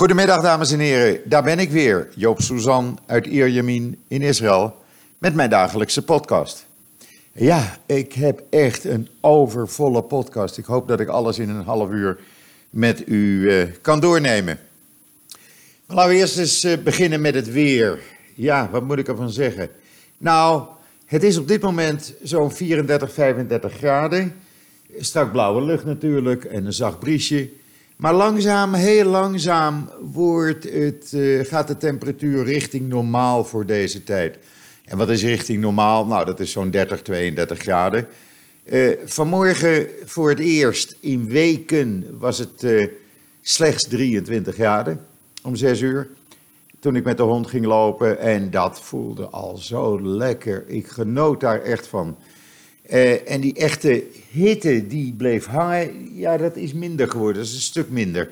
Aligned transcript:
Goedemiddag, 0.00 0.42
dames 0.42 0.72
en 0.72 0.78
heren. 0.78 1.20
Daar 1.24 1.42
ben 1.42 1.58
ik 1.58 1.70
weer, 1.70 2.08
Joop 2.14 2.40
Suzan 2.40 2.98
uit 3.06 3.26
Ierjemien 3.26 4.02
in 4.08 4.22
Israël, 4.22 4.76
met 5.18 5.34
mijn 5.34 5.50
dagelijkse 5.50 6.02
podcast. 6.04 6.66
Ja, 7.32 7.78
ik 7.86 8.12
heb 8.12 8.42
echt 8.50 8.84
een 8.84 9.08
overvolle 9.20 10.02
podcast. 10.02 10.58
Ik 10.58 10.64
hoop 10.64 10.88
dat 10.88 11.00
ik 11.00 11.08
alles 11.08 11.38
in 11.38 11.48
een 11.48 11.64
half 11.64 11.90
uur 11.90 12.18
met 12.70 13.08
u 13.08 13.50
uh, 13.50 13.66
kan 13.80 14.00
doornemen. 14.00 14.58
Maar 15.86 15.96
laten 15.96 16.12
we 16.12 16.16
eerst 16.16 16.38
eens 16.38 16.64
uh, 16.64 16.78
beginnen 16.78 17.20
met 17.20 17.34
het 17.34 17.52
weer. 17.52 17.98
Ja, 18.34 18.68
wat 18.70 18.82
moet 18.82 18.98
ik 18.98 19.08
ervan 19.08 19.30
zeggen? 19.30 19.70
Nou, 20.18 20.62
het 21.06 21.22
is 21.22 21.36
op 21.36 21.48
dit 21.48 21.62
moment 21.62 22.14
zo'n 22.22 22.52
34, 22.52 23.12
35 23.12 23.72
graden. 23.72 24.34
Strak 24.98 25.32
blauwe 25.32 25.62
lucht 25.62 25.84
natuurlijk 25.84 26.44
en 26.44 26.66
een 26.66 26.72
zacht 26.72 26.98
briesje. 26.98 27.50
Maar 28.00 28.14
langzaam, 28.14 28.74
heel 28.74 29.04
langzaam 29.04 29.90
wordt 30.12 30.64
het, 30.64 31.12
uh, 31.14 31.44
gaat 31.44 31.68
de 31.68 31.76
temperatuur 31.76 32.44
richting 32.44 32.88
normaal 32.88 33.44
voor 33.44 33.66
deze 33.66 34.04
tijd. 34.04 34.38
En 34.84 34.96
wat 34.96 35.08
is 35.08 35.22
richting 35.22 35.60
normaal? 35.60 36.06
Nou, 36.06 36.24
dat 36.24 36.40
is 36.40 36.52
zo'n 36.52 36.70
30, 36.70 37.02
32 37.02 37.58
graden. 37.58 38.06
Uh, 38.64 38.96
vanmorgen 39.04 39.86
voor 40.04 40.28
het 40.28 40.38
eerst 40.38 40.96
in 41.00 41.28
weken 41.28 42.06
was 42.18 42.38
het 42.38 42.62
uh, 42.62 42.86
slechts 43.40 43.88
23 43.88 44.54
graden 44.54 45.06
om 45.42 45.56
6 45.56 45.80
uur. 45.80 46.08
Toen 46.78 46.96
ik 46.96 47.04
met 47.04 47.16
de 47.16 47.22
hond 47.22 47.46
ging 47.46 47.64
lopen 47.64 48.18
en 48.18 48.50
dat 48.50 48.80
voelde 48.80 49.26
al 49.26 49.56
zo 49.56 50.02
lekker. 50.02 50.64
Ik 50.66 50.86
genoot 50.88 51.40
daar 51.40 51.62
echt 51.62 51.86
van. 51.86 52.16
Uh, 52.92 53.30
en 53.30 53.40
die 53.40 53.54
echte 53.54 54.04
hitte 54.30 54.86
die 54.86 55.12
bleef 55.12 55.46
hangen, 55.46 56.16
ja, 56.16 56.36
dat 56.36 56.56
is 56.56 56.72
minder 56.72 57.10
geworden. 57.10 57.36
Dat 57.36 57.50
is 57.50 57.54
een 57.54 57.60
stuk 57.60 57.90
minder. 57.90 58.28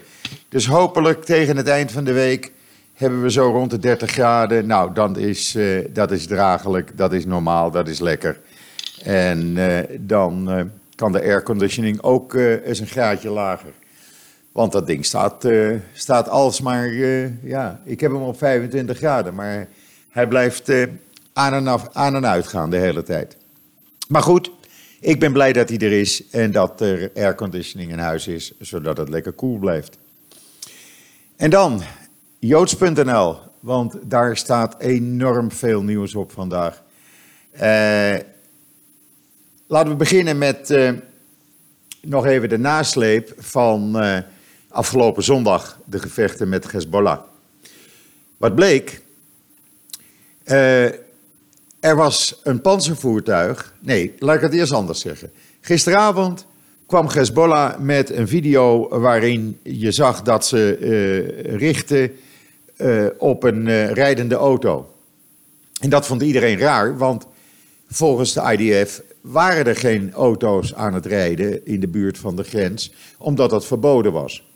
Dus 0.49 0.67
hopelijk 0.67 1.25
tegen 1.25 1.57
het 1.57 1.69
eind 1.69 1.93
van 1.93 2.05
de 2.05 2.13
week 2.13 2.53
hebben 2.95 3.23
we 3.23 3.31
zo 3.31 3.51
rond 3.51 3.71
de 3.71 3.79
30 3.79 4.11
graden. 4.11 4.67
Nou, 4.67 4.93
dan 4.95 5.19
is, 5.19 5.55
uh, 5.57 5.85
dat 5.93 6.11
is 6.11 6.27
draaglijk, 6.27 6.97
dat 6.97 7.13
is 7.13 7.27
normaal, 7.27 7.71
dat 7.71 7.89
is 7.89 8.01
lekker. 8.01 8.41
En 9.03 9.57
uh, 9.57 9.79
dan 10.01 10.71
kan 10.95 11.13
de 11.13 11.23
airconditioning 11.23 12.03
ook 12.03 12.35
eens 12.35 12.81
een 12.81 12.87
graadje 12.87 13.31
lager. 13.31 13.73
Want 14.53 14.73
dat 14.73 14.87
ding 14.87 15.05
staat, 15.05 15.47
staat 15.93 16.29
alsmaar, 16.29 16.93
ja, 17.43 17.81
ik 17.85 18.01
heb 18.01 18.11
hem 18.11 18.23
op 18.23 18.39
25 18.39 18.97
graden, 18.97 19.35
maar 19.35 19.69
hij 20.11 20.29
blijft 20.29 20.71
aan, 21.33 21.55
en 21.55 21.67
af, 21.67 21.89
aan 21.93 22.15
en 22.15 22.27
uit 22.27 22.47
gaan 22.47 22.71
de 22.71 22.77
hele 22.77 23.03
tijd. 23.03 23.37
Maar 24.09 24.23
goed, 24.23 24.51
ik 25.01 25.21
ben 25.21 25.33
blij 25.33 25.53
dat 25.53 25.69
hij 25.69 25.79
er 25.79 25.93
is 25.93 26.29
en 26.29 26.53
dat 26.53 26.81
er 26.81 27.11
airconditioning 27.15 27.91
in 27.91 27.99
huis 27.99 28.27
is, 28.27 28.53
zodat 28.61 28.97
het 28.97 29.09
lekker 29.09 29.33
koel 29.33 29.49
cool 29.49 29.61
blijft. 29.61 29.99
En 31.37 31.51
dan 31.51 31.83
joods.nl, 32.39 33.37
want 33.61 33.97
daar 34.03 34.37
staat 34.37 34.81
enorm 34.81 35.53
veel 35.53 35.83
nieuws 35.83 36.15
op 36.15 36.33
vandaag. 36.33 36.83
Uh, 37.55 38.17
laten 39.67 39.91
we 39.91 39.97
beginnen 39.97 40.39
met 40.39 40.71
uh, 40.71 40.93
nog 42.01 42.27
even 42.27 42.49
de 42.49 42.59
nasleep 42.59 43.35
van 43.37 44.05
uh, 44.05 44.19
afgelopen 44.69 45.23
zondag, 45.23 45.79
de 45.85 45.99
gevechten 45.99 46.49
met 46.49 46.73
Hezbollah. 46.73 47.21
Wat 48.37 48.55
bleek? 48.55 49.03
Er 51.81 51.97
was 51.97 52.41
een 52.43 52.61
panzervoertuig. 52.61 53.75
Nee, 53.81 54.15
laat 54.19 54.37
ik 54.37 54.43
het 54.43 54.53
eerst 54.53 54.73
anders 54.73 55.01
zeggen. 55.01 55.31
Gisteravond 55.61 56.47
kwam 56.87 57.09
Hezbollah 57.09 57.79
met 57.79 58.11
een 58.11 58.29
video 58.29 58.89
waarin 58.89 59.59
je 59.63 59.93
zag 59.93 60.23
dat 60.23 60.47
ze 60.47 60.79
uh, 60.81 61.57
richtten 61.57 62.13
uh, 62.77 63.07
op 63.19 63.43
een 63.43 63.67
uh, 63.67 63.91
rijdende 63.91 64.35
auto. 64.35 64.93
En 65.81 65.91
dat 65.91 66.07
vond 66.07 66.23
iedereen 66.23 66.59
raar, 66.59 66.99
want 66.99 67.27
volgens 67.89 68.33
de 68.33 68.57
IDF 68.57 69.03
waren 69.21 69.67
er 69.67 69.77
geen 69.77 70.13
auto's 70.13 70.75
aan 70.75 70.95
het 70.95 71.07
rijden 71.07 71.67
in 71.67 71.81
de 71.81 71.89
buurt 71.89 72.19
van 72.19 72.37
de 72.37 72.43
grens, 72.43 72.93
omdat 73.19 73.51
dat 73.51 73.67
verboden 73.67 74.13
was. 74.13 74.51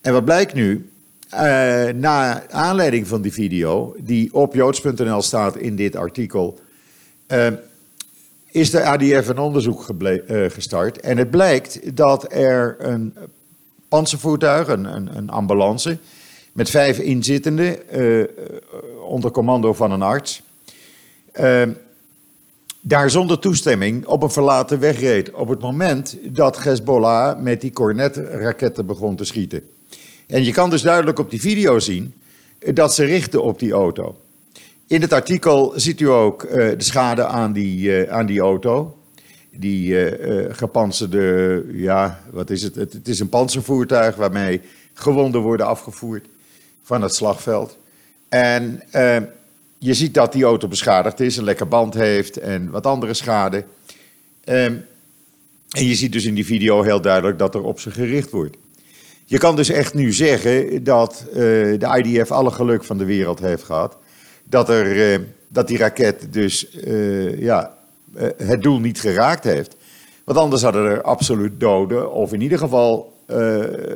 En 0.00 0.12
wat 0.12 0.24
blijkt 0.24 0.54
nu? 0.54 0.90
Uh, 1.34 1.92
na 1.94 2.48
aanleiding 2.50 3.06
van 3.06 3.22
die 3.22 3.32
video, 3.32 3.94
die 3.98 4.34
op 4.34 4.54
joods.nl 4.54 5.22
staat 5.22 5.56
in 5.56 5.76
dit 5.76 5.96
artikel, 5.96 6.58
uh, 7.28 7.46
is 8.50 8.70
de 8.70 8.84
ADF 8.84 9.28
een 9.28 9.38
onderzoek 9.38 9.86
uh, 9.98 10.50
gestart. 10.50 11.00
En 11.00 11.18
het 11.18 11.30
blijkt 11.30 11.96
dat 11.96 12.32
er 12.32 12.76
een 12.78 13.14
panzervoertuig, 13.88 14.68
een, 14.68 14.84
een, 14.84 15.16
een 15.16 15.30
ambulance, 15.30 15.98
met 16.52 16.70
vijf 16.70 16.98
inzittenden 16.98 17.78
onder 19.08 19.30
commando 19.30 19.72
van 19.72 19.92
een 19.92 20.02
arts, 20.02 20.42
daar 22.80 23.10
zonder 23.10 23.38
toestemming 23.38 24.06
op 24.06 24.22
een 24.22 24.30
verlaten 24.30 24.80
weg 24.80 25.00
reed. 25.00 25.30
Op 25.30 25.48
het 25.48 25.60
moment 25.60 26.16
dat 26.22 26.62
Hezbollah 26.62 27.40
met 27.40 27.60
die 27.60 27.72
Cornet-raketten 27.72 28.86
begon 28.86 29.16
te 29.16 29.24
schieten. 29.24 29.62
En 30.26 30.44
je 30.44 30.52
kan 30.52 30.70
dus 30.70 30.82
duidelijk 30.82 31.18
op 31.18 31.30
die 31.30 31.40
video 31.40 31.78
zien 31.78 32.14
dat 32.58 32.94
ze 32.94 33.04
richten 33.04 33.42
op 33.42 33.58
die 33.58 33.72
auto. 33.72 34.16
In 34.86 35.00
het 35.00 35.12
artikel 35.12 35.72
ziet 35.76 36.00
u 36.00 36.08
ook 36.08 36.42
uh, 36.42 36.50
de 36.50 36.74
schade 36.78 37.24
aan 37.24 37.52
die, 37.52 38.06
uh, 38.06 38.12
aan 38.12 38.26
die 38.26 38.40
auto. 38.40 38.98
Die 39.56 39.90
uh, 39.90 40.44
gepantserde, 40.54 41.64
ja, 41.72 42.20
wat 42.30 42.50
is 42.50 42.62
het? 42.62 42.74
het? 42.74 43.08
Is 43.08 43.20
een 43.20 43.28
panzervoertuig 43.28 44.16
waarmee 44.16 44.60
gewonden 44.94 45.40
worden 45.40 45.66
afgevoerd 45.66 46.26
van 46.82 47.02
het 47.02 47.14
slagveld. 47.14 47.78
En 48.28 48.82
je 49.78 49.94
ziet 49.94 50.14
dat 50.14 50.32
die 50.32 50.44
auto 50.44 50.68
beschadigd 50.68 51.20
is, 51.20 51.36
een 51.36 51.44
lekker 51.44 51.68
band 51.68 51.94
heeft 51.94 52.36
en 52.36 52.70
wat 52.70 52.86
andere 52.86 53.14
schade. 53.14 53.64
en 54.44 54.86
je 55.68 55.94
ziet 55.94 56.12
dus 56.12 56.24
in 56.24 56.34
die 56.34 56.46
video 56.46 56.82
heel 56.82 57.00
duidelijk 57.00 57.38
dat 57.38 57.54
er 57.54 57.62
op 57.62 57.80
ze 57.80 57.90
gericht 57.90 58.30
wordt. 58.30 58.56
Je 59.24 59.38
kan 59.38 59.56
dus 59.56 59.68
echt 59.68 59.94
nu 59.94 60.12
zeggen 60.12 60.84
dat 60.84 61.24
uh, 61.28 61.34
de 61.78 62.02
IDF 62.02 62.30
alle 62.30 62.50
geluk 62.50 62.84
van 62.84 62.98
de 62.98 63.04
wereld 63.04 63.40
heeft 63.40 63.62
gehad. 63.62 63.96
Dat, 64.44 64.68
er, 64.68 65.12
uh, 65.12 65.18
dat 65.48 65.68
die 65.68 65.78
raket 65.78 66.26
dus 66.30 66.74
uh, 66.74 67.40
ja, 67.40 67.74
het 68.36 68.62
doel 68.62 68.80
niet 68.80 69.00
geraakt 69.00 69.44
heeft. 69.44 69.76
Want 70.24 70.38
anders 70.38 70.62
hadden 70.62 70.84
er 70.84 71.02
absoluut 71.02 71.60
doden 71.60 72.12
of 72.12 72.32
in 72.32 72.40
ieder 72.40 72.58
geval 72.58 73.12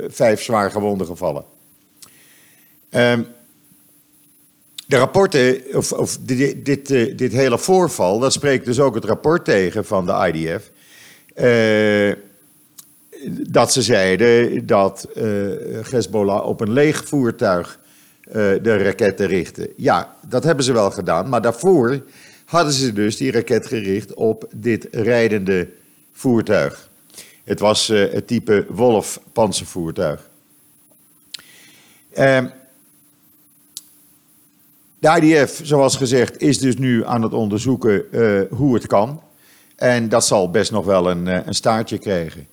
vijf 0.08 0.42
zwaar 0.42 0.70
gewonden 0.70 1.06
gevallen. 1.06 1.44
Um, 2.90 3.26
de 4.86 4.96
rapporten, 4.96 5.62
of, 5.72 5.92
of 5.92 6.18
dit, 6.20 6.64
dit, 6.64 6.88
dit, 7.18 7.32
hele 7.32 7.58
voorval, 7.58 8.18
dat 8.18 8.32
spreekt 8.32 8.64
dus 8.64 8.80
ook 8.80 8.94
het 8.94 9.04
rapport 9.04 9.44
tegen 9.44 9.84
van 9.84 10.06
de 10.06 10.32
IDF 10.32 10.70
dat 13.26 13.72
ze 13.72 13.82
zeiden 13.82 14.66
dat 14.66 15.08
uh, 15.16 15.22
Hezbollah 15.90 16.46
op 16.46 16.60
een 16.60 16.72
leeg 16.72 17.04
voertuig 17.08 17.78
uh, 18.28 18.34
de 18.34 18.76
raketten 18.76 19.26
richtte. 19.26 19.70
Ja, 19.76 20.16
dat 20.28 20.44
hebben 20.44 20.64
ze 20.64 20.72
wel 20.72 20.90
gedaan, 20.90 21.28
maar 21.28 21.42
daarvoor 21.42 22.02
hadden 22.44 22.72
ze 22.72 22.92
dus 22.92 23.16
die 23.16 23.32
raket 23.32 23.66
gericht 23.66 24.14
op 24.14 24.48
dit 24.54 24.88
rijdende 24.90 25.68
voertuig. 26.12 26.88
Het 27.44 27.60
was 27.60 27.90
uh, 27.90 28.12
het 28.12 28.26
type 28.26 28.66
Wolf 28.68 29.20
panzervoertuig. 29.32 30.28
Ehm, 32.12 32.46
de 34.98 35.20
IDF, 35.20 35.60
zoals 35.62 35.96
gezegd, 35.96 36.40
is 36.40 36.58
dus 36.58 36.76
nu 36.76 37.06
aan 37.06 37.22
het 37.22 37.32
onderzoeken 37.32 38.04
hoe 38.50 38.74
het 38.74 38.86
kan. 38.86 39.22
En 39.76 40.08
dat 40.08 40.26
zal 40.26 40.50
best 40.50 40.70
nog 40.70 40.84
wel 40.84 41.10
een, 41.10 41.26
een 41.26 41.54
staartje 41.54 41.98
krijgen. 41.98 42.46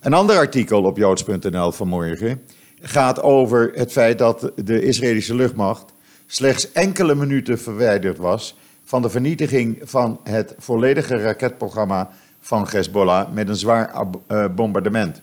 Een 0.00 0.14
ander 0.14 0.36
artikel 0.36 0.82
op 0.82 0.96
joods.nl 0.96 1.72
vanmorgen 1.72 2.42
gaat 2.80 3.22
over 3.22 3.70
het 3.74 3.92
feit 3.92 4.18
dat 4.18 4.52
de 4.64 4.82
Israëlische 4.82 5.34
luchtmacht 5.34 5.92
slechts 6.26 6.72
enkele 6.72 7.14
minuten 7.14 7.58
verwijderd 7.58 8.18
was 8.18 8.56
van 8.84 9.02
de 9.02 9.10
vernietiging 9.10 9.78
van 9.82 10.20
het 10.24 10.54
volledige 10.58 11.16
raketprogramma 11.16 12.10
van 12.40 12.66
Hezbollah 12.70 13.32
met 13.32 13.48
een 13.48 13.56
zwaar 13.56 14.06
uh, 14.28 14.44
bombardement. 14.54 15.20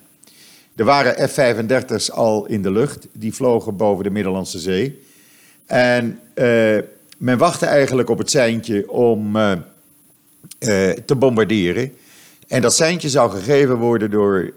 Er 0.76 0.86
waren 0.86 1.30
F-35's 1.30 2.12
al 2.12 2.46
in 2.46 2.62
de 2.62 2.72
lucht, 2.72 3.08
die 3.12 3.34
vlogen 3.34 3.76
boven 3.76 4.04
de 4.04 4.10
Middellandse 4.10 4.60
Zee. 4.60 5.02
En 5.66 6.20
uh, 6.36 6.78
men 7.18 7.38
wachtte 7.38 7.66
eigenlijk 7.66 8.10
op 8.10 8.18
het 8.18 8.30
seintje 8.30 8.92
om 8.92 9.36
uh, 9.36 9.52
te 11.06 11.16
bombarderen. 11.18 11.94
En 12.48 12.62
dat 12.62 12.74
seintje 12.74 13.10
zou 13.10 13.32
gegeven 13.32 13.76
worden 13.76 14.12
door 14.12 14.44
uh, 14.44 14.52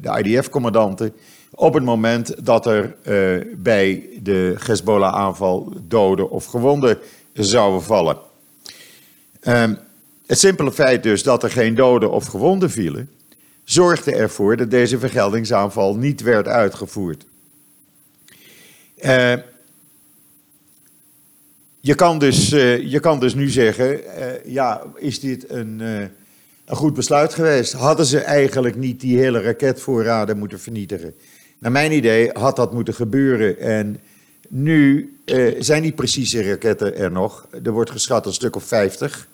de 0.00 0.22
IDF-commandanten 0.22 1.12
op 1.50 1.74
het 1.74 1.84
moment 1.84 2.46
dat 2.46 2.66
er 2.66 2.96
uh, 3.02 3.54
bij 3.56 4.08
de 4.22 4.54
Hezbollah-aanval 4.58 5.72
doden 5.88 6.30
of 6.30 6.44
gewonden 6.44 6.98
zouden 7.32 7.82
vallen. 7.82 8.18
Um, 9.42 9.78
het 10.26 10.38
simpele 10.38 10.72
feit 10.72 11.02
dus 11.02 11.22
dat 11.22 11.42
er 11.42 11.50
geen 11.50 11.74
doden 11.74 12.10
of 12.10 12.26
gewonden 12.26 12.70
vielen, 12.70 13.10
zorgde 13.64 14.14
ervoor 14.14 14.56
dat 14.56 14.70
deze 14.70 14.98
vergeldingsaanval 14.98 15.96
niet 15.96 16.20
werd 16.20 16.46
uitgevoerd. 16.46 17.26
Uh, 19.04 19.32
je, 21.80 21.94
kan 21.94 22.18
dus, 22.18 22.52
uh, 22.52 22.90
je 22.90 23.00
kan 23.00 23.20
dus 23.20 23.34
nu 23.34 23.48
zeggen, 23.48 24.00
ja, 24.44 24.82
is 24.96 25.20
dit 25.20 25.50
een, 25.50 25.80
een 26.68 26.76
goed 26.76 26.94
besluit 26.94 27.34
geweest? 27.34 27.72
Hadden 27.72 28.06
ze 28.06 28.18
eigenlijk 28.18 28.76
niet 28.76 29.00
die 29.00 29.18
hele 29.18 29.40
raketvoorraden 29.40 30.38
moeten 30.38 30.60
vernietigen? 30.60 31.14
Naar 31.58 31.72
mijn 31.72 31.92
idee 31.92 32.30
had 32.32 32.56
dat 32.56 32.72
moeten 32.72 32.94
gebeuren 32.94 33.58
en 33.58 34.00
nu 34.48 35.12
zijn 35.58 35.82
die 35.82 35.92
precieze 35.92 36.42
raketten 36.42 36.96
er 36.96 37.10
nog. 37.10 37.46
Er 37.64 37.72
wordt 37.72 37.90
geschat 37.90 38.26
een 38.26 38.32
stuk 38.32 38.56
of 38.56 38.64
50. 38.64 39.28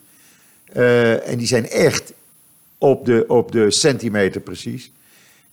en 0.73 1.37
die 1.37 1.47
zijn 1.47 1.69
echt 1.69 2.13
op 2.77 3.05
de, 3.05 3.25
op 3.27 3.51
de 3.51 3.71
centimeter 3.71 4.41
precies. 4.41 4.91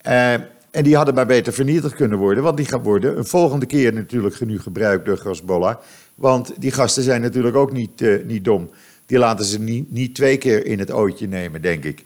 Uh, 0.06 0.32
en 0.70 0.82
die 0.82 0.96
hadden 0.96 1.14
maar 1.14 1.26
beter 1.26 1.52
vernietigd 1.52 1.94
kunnen 1.94 2.19
worden, 2.19 2.43
want 2.43 2.56
die 2.56 2.67
gaan 2.67 2.82
worden 2.82 3.19
een 3.19 3.25
volgende 3.25 3.67
keer 3.67 3.93
natuurlijk 3.93 4.40
nu 4.40 4.61
gebruikt 4.61 5.05
door 5.06 5.20
Hezbollah. 5.25 5.76
Want 6.14 6.52
die 6.58 6.73
gasten 6.73 7.02
zijn 7.02 7.20
natuurlijk 7.20 7.56
ook 7.56 7.73
niet, 7.73 8.25
niet 8.25 8.44
dom. 8.44 8.70
Die 9.12 9.20
laten 9.20 9.44
ze 9.44 9.60
niet, 9.60 9.92
niet 9.92 10.14
twee 10.14 10.36
keer 10.36 10.66
in 10.66 10.78
het 10.78 10.90
ootje 10.90 11.28
nemen, 11.28 11.62
denk 11.62 11.84
ik. 11.84 12.04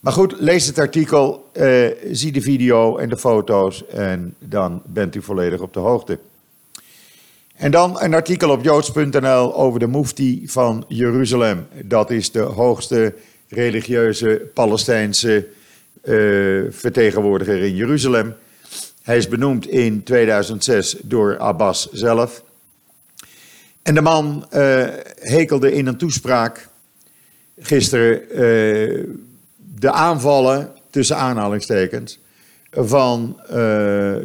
Maar 0.00 0.12
goed, 0.12 0.34
lees 0.38 0.66
het 0.66 0.78
artikel, 0.78 1.50
uh, 1.52 1.86
zie 2.10 2.32
de 2.32 2.40
video 2.40 2.96
en 2.96 3.08
de 3.08 3.16
foto's 3.16 3.86
en 3.86 4.34
dan 4.38 4.82
bent 4.86 5.14
u 5.14 5.22
volledig 5.22 5.60
op 5.60 5.72
de 5.72 5.80
hoogte. 5.80 6.18
En 7.54 7.70
dan 7.70 8.00
een 8.00 8.14
artikel 8.14 8.50
op 8.50 8.64
joods.nl 8.64 9.54
over 9.54 9.80
de 9.80 9.86
mufti 9.86 10.42
van 10.46 10.84
Jeruzalem. 10.88 11.66
Dat 11.84 12.10
is 12.10 12.30
de 12.30 12.40
hoogste 12.40 13.14
religieuze 13.48 14.50
Palestijnse 14.54 15.46
uh, 16.04 16.62
vertegenwoordiger 16.70 17.62
in 17.62 17.74
Jeruzalem. 17.74 18.34
Hij 19.02 19.16
is 19.16 19.28
benoemd 19.28 19.68
in 19.68 20.02
2006 20.02 20.96
door 21.02 21.38
Abbas 21.38 21.88
zelf. 21.92 22.42
En 23.82 23.94
de 23.94 24.00
man 24.00 24.46
uh, 24.54 24.84
hekelde 25.20 25.72
in 25.72 25.86
een 25.86 25.96
toespraak 25.96 26.68
gisteren 27.58 28.22
uh, 28.22 29.04
de 29.56 29.90
aanvallen, 29.90 30.72
tussen 30.90 31.16
aanhalingstekens, 31.16 32.18
van, 32.72 33.40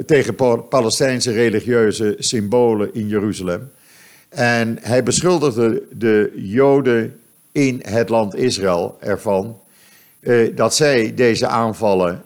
tegen 0.05 0.35
Palestijnse 0.69 1.31
religieuze 1.31 2.15
symbolen 2.19 2.93
in 2.93 3.07
Jeruzalem. 3.07 3.71
En 4.29 4.77
hij 4.81 5.03
beschuldigde 5.03 5.83
de 5.91 6.31
Joden 6.35 7.19
in 7.51 7.81
het 7.87 8.09
land 8.09 8.35
Israël 8.35 8.97
ervan 8.99 9.59
dat 10.55 10.75
zij 10.75 11.13
deze 11.13 11.47
aanvallen 11.47 12.23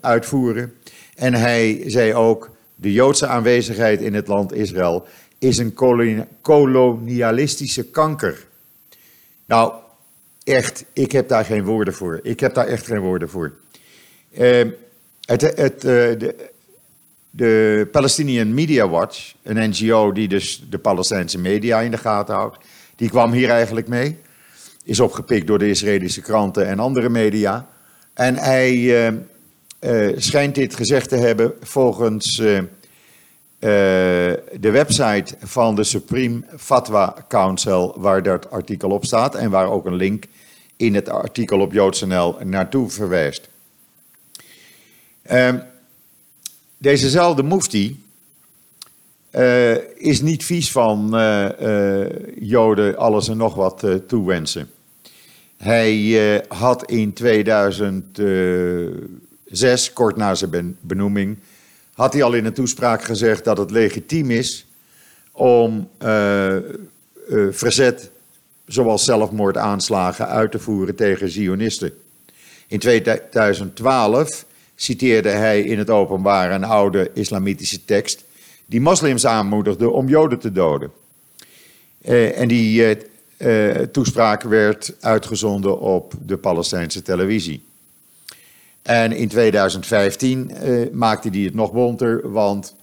uitvoeren. 0.00 0.74
En 1.14 1.34
hij 1.34 1.82
zei 1.86 2.14
ook, 2.14 2.50
de 2.74 2.92
Joodse 2.92 3.26
aanwezigheid 3.26 4.00
in 4.00 4.14
het 4.14 4.28
land 4.28 4.52
Israël 4.52 5.06
is 5.44 5.58
een 5.58 5.74
kolonialistische 6.40 7.84
kanker. 7.84 8.46
Nou, 9.46 9.72
echt, 10.44 10.84
ik 10.92 11.12
heb 11.12 11.28
daar 11.28 11.44
geen 11.44 11.64
woorden 11.64 11.94
voor. 11.94 12.20
Ik 12.22 12.40
heb 12.40 12.54
daar 12.54 12.66
echt 12.66 12.86
geen 12.86 13.00
woorden 13.00 13.28
voor. 13.28 13.52
Uh, 14.38 14.64
het, 15.20 15.40
het, 15.40 15.80
de, 15.80 16.50
de 17.30 17.88
Palestinian 17.92 18.54
Media 18.54 18.88
Watch, 18.88 19.34
een 19.42 19.70
NGO 19.70 20.12
die 20.12 20.28
dus 20.28 20.64
de 20.70 20.78
Palestijnse 20.78 21.38
media 21.38 21.80
in 21.80 21.90
de 21.90 21.98
gaten 21.98 22.34
houdt, 22.34 22.58
die 22.96 23.08
kwam 23.08 23.32
hier 23.32 23.50
eigenlijk 23.50 23.88
mee 23.88 24.18
is 24.84 25.00
opgepikt 25.00 25.46
door 25.46 25.58
de 25.58 25.68
Israëlische 25.68 26.20
kranten 26.20 26.66
en 26.66 26.78
andere 26.78 27.08
media. 27.08 27.68
En 28.14 28.36
hij 28.36 28.74
uh, 28.74 29.06
uh, 29.80 30.12
schijnt 30.16 30.54
dit 30.54 30.74
gezegd 30.74 31.08
te 31.08 31.16
hebben 31.16 31.52
volgens 31.60 32.38
uh, 32.38 32.58
de 33.64 34.70
website 34.70 35.34
van 35.42 35.74
de 35.74 35.84
Supreme 35.84 36.42
Fatwa 36.56 37.24
Council, 37.28 37.94
waar 37.96 38.22
dat 38.22 38.50
artikel 38.50 38.90
op 38.90 39.04
staat 39.04 39.34
en 39.34 39.50
waar 39.50 39.70
ook 39.70 39.86
een 39.86 39.94
link 39.94 40.24
in 40.76 40.94
het 40.94 41.08
artikel 41.08 41.60
op 41.60 41.72
JoodsNL 41.72 42.36
naartoe 42.42 42.90
verwijst. 42.90 43.48
Ehm, 45.22 45.58
dezezelfde 46.78 47.42
mufti 47.42 48.02
is 49.96 50.20
niet 50.20 50.44
vies 50.44 50.70
van 50.70 51.08
Joden 52.38 52.96
alles 52.96 53.28
en 53.28 53.36
nog 53.36 53.54
wat 53.54 53.86
toewensen. 54.06 54.70
Hij 55.56 56.42
had 56.48 56.90
in 56.90 57.12
2006, 57.12 59.92
kort 59.92 60.16
na 60.16 60.34
zijn 60.34 60.76
benoeming, 60.80 61.38
had 61.94 62.12
hij 62.12 62.22
al 62.22 62.32
in 62.32 62.44
een 62.44 62.52
toespraak 62.52 63.04
gezegd 63.04 63.44
dat 63.44 63.58
het 63.58 63.70
legitiem 63.70 64.30
is 64.30 64.66
om 65.32 65.88
uh, 66.02 66.56
uh, 66.56 66.62
verzet, 67.50 68.10
zoals 68.66 69.04
zelfmoordaanslagen, 69.04 70.28
uit 70.28 70.50
te 70.50 70.58
voeren 70.58 70.94
tegen 70.94 71.30
Zionisten. 71.30 71.92
In 72.66 72.78
2012 72.78 74.44
citeerde 74.74 75.28
hij 75.28 75.62
in 75.62 75.78
het 75.78 75.90
openbaar 75.90 76.52
een 76.52 76.64
oude 76.64 77.10
islamitische 77.14 77.84
tekst 77.84 78.24
die 78.66 78.80
moslims 78.80 79.26
aanmoedigde 79.26 79.90
om 79.90 80.08
Joden 80.08 80.38
te 80.38 80.52
doden. 80.52 80.90
en 82.34 82.48
die 82.48 82.96
toespraak 83.90 84.42
werd 84.42 84.94
uitgezonden 85.00 85.80
op 85.80 86.12
de 86.26 86.36
Palestijnse 86.36 87.02
televisie. 87.02 87.62
En 88.84 89.12
in 89.12 89.28
2015 89.28 90.50
uh, 90.50 90.82
eh, 90.82 90.92
maakte 90.92 91.28
hij 91.28 91.40
het 91.40 91.54
nog 91.54 91.72
bonter, 91.72 92.30
want 92.30 92.74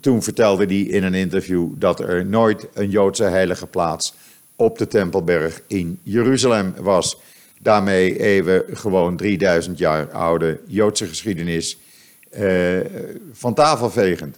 toen 0.00 0.22
vertelde 0.22 0.64
hij 0.64 0.80
in 0.80 1.02
een 1.02 1.14
interview 1.14 1.68
dat 1.74 2.00
er 2.00 2.26
nooit 2.26 2.68
een 2.74 2.90
Joodse 2.90 3.24
heilige 3.24 3.66
plaats 3.66 4.14
op 4.56 4.78
de 4.78 4.86
Tempelberg 4.86 5.62
in 5.66 5.98
Jeruzalem 6.02 6.74
was. 6.78 7.16
Daarmee 7.58 8.20
even 8.20 8.64
gewoon 8.72 9.16
3000 9.16 9.78
jaar 9.78 10.10
oude 10.10 10.60
Joodse 10.66 11.06
geschiedenis 11.06 11.78
uh, 12.38 12.80
van 13.32 13.54
tafel 13.54 13.90
vegend. 13.90 14.36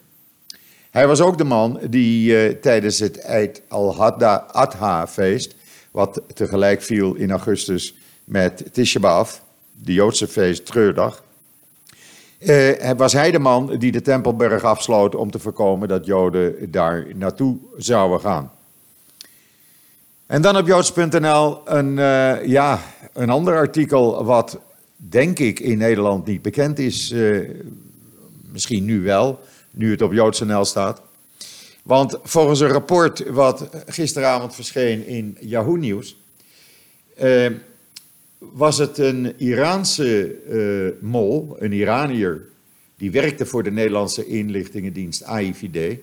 Hij 0.90 1.06
was 1.06 1.20
ook 1.20 1.38
de 1.38 1.44
man 1.44 1.80
die 1.90 2.32
uh, 2.32 2.54
tijdens 2.60 2.98
het 2.98 3.18
Eid 3.18 3.62
al-Adha-feest 3.68 5.54
wat 5.90 6.22
tegelijk 6.34 6.82
viel 6.82 7.14
in 7.14 7.30
augustus 7.30 7.94
met 8.24 8.64
Tisha 8.72 9.00
B'Av, 9.00 9.38
de 9.84 9.92
Joodse 9.92 10.28
feest, 10.28 10.66
treurdag. 10.66 11.24
Uh, 12.38 12.90
was 12.96 13.12
hij 13.12 13.30
de 13.30 13.38
man 13.38 13.76
die 13.78 13.92
de 13.92 14.02
Tempelberg 14.02 14.64
afsloot 14.64 15.14
om 15.14 15.30
te 15.30 15.38
voorkomen 15.38 15.88
dat 15.88 16.06
Joden 16.06 16.70
daar 16.70 17.06
naartoe 17.14 17.58
zouden 17.76 18.20
gaan. 18.20 18.50
En 20.26 20.42
dan 20.42 20.56
op 20.56 20.66
joods.nl 20.66 21.60
een, 21.64 21.96
uh, 21.96 22.46
ja, 22.46 22.80
een 23.12 23.30
ander 23.30 23.56
artikel 23.56 24.24
wat 24.24 24.58
denk 24.96 25.38
ik 25.38 25.60
in 25.60 25.78
Nederland 25.78 26.26
niet 26.26 26.42
bekend 26.42 26.78
is. 26.78 27.12
Uh, 27.12 27.50
misschien 28.52 28.84
nu 28.84 29.00
wel, 29.02 29.40
nu 29.70 29.90
het 29.90 30.02
op 30.02 30.12
joods.nl 30.12 30.64
staat. 30.64 31.02
Want 31.82 32.18
volgens 32.22 32.60
een 32.60 32.68
rapport 32.68 33.30
wat 33.30 33.68
gisteravond 33.86 34.54
verscheen 34.54 35.06
in 35.06 35.36
Yahoo 35.40 35.76
Nieuws, 35.76 36.16
eh, 37.16 37.46
was 38.52 38.78
het 38.78 38.98
een 38.98 39.34
Iraanse 39.36 40.34
eh, 40.34 41.02
mol, 41.02 41.56
een 41.58 41.72
Iranier, 41.72 42.46
die 42.96 43.10
werkte 43.10 43.46
voor 43.46 43.62
de 43.62 43.70
Nederlandse 43.70 44.26
inlichtingendienst 44.26 45.24
AIVD. 45.24 45.98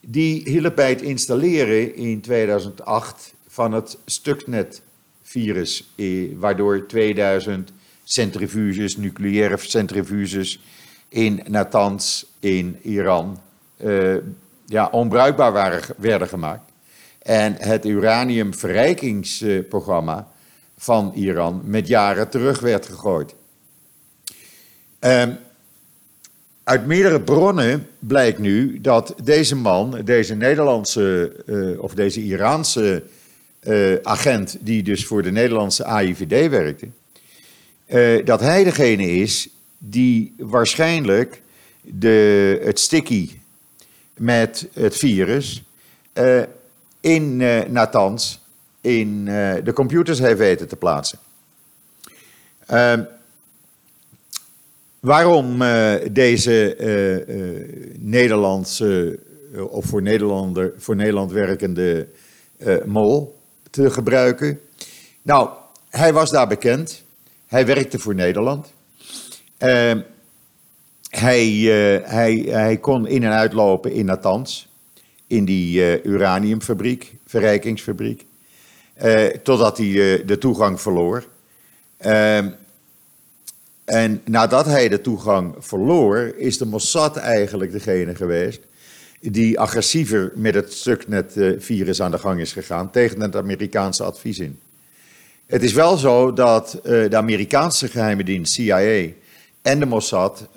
Die 0.00 0.50
hielp 0.50 0.76
bij 0.76 0.88
het 0.88 1.02
installeren 1.02 1.94
in 1.94 2.20
2008 2.20 3.34
van 3.48 3.72
het 3.72 3.98
Stuxnet-virus, 4.04 5.92
eh, 5.96 6.28
waardoor 6.38 6.86
2000 6.86 7.72
centrifuges, 8.04 8.96
nucleaire 8.96 9.56
centrifuges 9.56 10.60
in 11.08 11.42
Natanz 11.48 12.24
in 12.40 12.76
Iran 12.82 13.38
uh, 13.84 14.16
ja, 14.66 14.88
onbruikbaar 14.90 15.52
waren, 15.52 15.82
werden 15.96 16.28
gemaakt. 16.28 16.72
En 17.18 17.56
het 17.58 17.84
uraniumverrijkingsprogramma 17.84 20.28
van 20.78 21.12
Iran 21.14 21.62
met 21.64 21.88
jaren 21.88 22.28
terug 22.28 22.60
werd 22.60 22.86
gegooid. 22.86 23.34
Um, 25.00 25.38
uit 26.64 26.86
meerdere 26.86 27.20
bronnen 27.20 27.88
blijkt 27.98 28.38
nu 28.38 28.80
dat 28.80 29.14
deze 29.22 29.56
man, 29.56 30.00
deze 30.04 30.34
Nederlandse 30.34 31.36
uh, 31.46 31.80
of 31.82 31.94
deze 31.94 32.22
Iraanse 32.22 33.02
uh, 33.62 33.96
agent, 34.02 34.56
die 34.60 34.82
dus 34.82 35.06
voor 35.06 35.22
de 35.22 35.30
Nederlandse 35.30 35.84
AIVD 35.84 36.50
werkte, 36.50 36.88
uh, 37.86 38.24
dat 38.24 38.40
hij 38.40 38.64
degene 38.64 39.10
is 39.10 39.48
die 39.78 40.34
waarschijnlijk 40.38 41.42
de, 41.80 42.60
het 42.64 42.80
sticky 42.80 43.30
met 44.16 44.68
het 44.72 44.96
virus 44.96 45.62
in 47.00 47.36
Natanz 47.72 48.38
in 48.86 49.26
uh, 49.26 49.54
de 49.64 49.72
computers 49.72 50.18
heeft 50.18 50.38
weten 50.38 50.68
te 50.68 50.76
plaatsen. 50.76 51.18
Ehm, 52.66 53.02
waarom 55.00 55.58
deze 56.12 56.76
Nederlandse 57.98 59.18
of 59.68 59.84
voor, 59.84 60.02
Nederlander, 60.02 60.72
voor 60.76 60.96
Nederland 60.96 61.32
werkende 61.32 62.06
mol 62.84 63.38
te 63.70 63.90
gebruiken. 63.90 64.60
Nou, 65.22 65.50
hij 65.88 66.12
was 66.12 66.30
daar 66.30 66.48
bekend. 66.48 67.02
Hij 67.46 67.66
werkte 67.66 67.98
voor 67.98 68.14
Nederland. 68.14 68.72
Ehm, 69.58 70.00
hij, 71.08 71.48
hij, 72.04 72.34
hij 72.48 72.76
kon 72.76 73.06
in 73.06 73.24
en 73.24 73.32
uitlopen 73.32 73.92
in 73.92 74.04
Natanz, 74.04 74.66
in 75.26 75.44
die 75.44 76.02
uraniumfabriek, 76.02 77.14
verrijkingsfabriek. 77.26 78.26
Totdat 79.42 79.78
hij 79.78 80.22
de 80.26 80.38
toegang 80.38 80.80
verloor. 80.80 81.24
Ehm, 81.96 82.48
en 83.84 84.22
nadat 84.24 84.66
hij 84.66 84.88
de 84.88 85.00
toegang 85.00 85.54
verloor, 85.58 86.32
is 86.36 86.58
de 86.58 86.66
Mossad 86.66 87.16
eigenlijk 87.16 87.72
degene 87.72 88.14
geweest 88.14 88.60
die 89.20 89.60
agressiever 89.60 90.32
met 90.34 90.54
het 90.54 90.72
Stuxnet-virus 90.72 92.02
aan 92.02 92.10
de 92.10 92.18
gang 92.18 92.40
is 92.40 92.52
gegaan 92.52 92.90
tegen 92.90 93.20
het 93.20 93.36
Amerikaanse 93.36 94.04
advies 94.04 94.38
in. 94.38 94.58
Het 95.46 95.62
is 95.62 95.72
wel 95.72 95.96
zo 95.96 96.32
dat 96.32 96.78
de 96.82 97.16
Amerikaanse 97.16 97.88
geheime 97.88 98.24
dienst 98.24 98.52
CIA 98.52 99.08
en 99.62 99.78
de 99.78 99.86
Mossad 99.86 100.48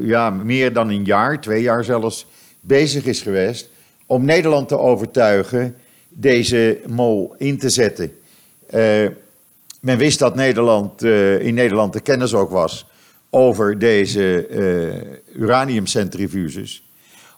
ja, 0.00 0.30
meer 0.30 0.72
dan 0.72 0.88
een 0.88 1.04
jaar, 1.04 1.40
twee 1.40 1.62
jaar 1.62 1.84
zelfs, 1.84 2.26
bezig 2.60 3.04
is 3.04 3.22
geweest 3.22 3.68
om 4.06 4.24
Nederland 4.24 4.68
te 4.68 4.78
overtuigen 4.78 5.76
deze 6.18 6.80
mol 6.86 7.34
in 7.38 7.58
te 7.58 7.68
zetten. 7.68 8.12
Uh, 8.74 9.08
men 9.80 9.98
wist 9.98 10.18
dat 10.18 10.34
Nederland, 10.34 11.02
uh, 11.02 11.40
in 11.40 11.54
Nederland 11.54 11.92
de 11.92 12.00
kennis 12.00 12.34
ook 12.34 12.50
was 12.50 12.86
over 13.30 13.78
deze 13.78 14.48
uh, 14.48 15.42
uraniumcentrifuges. 15.42 16.84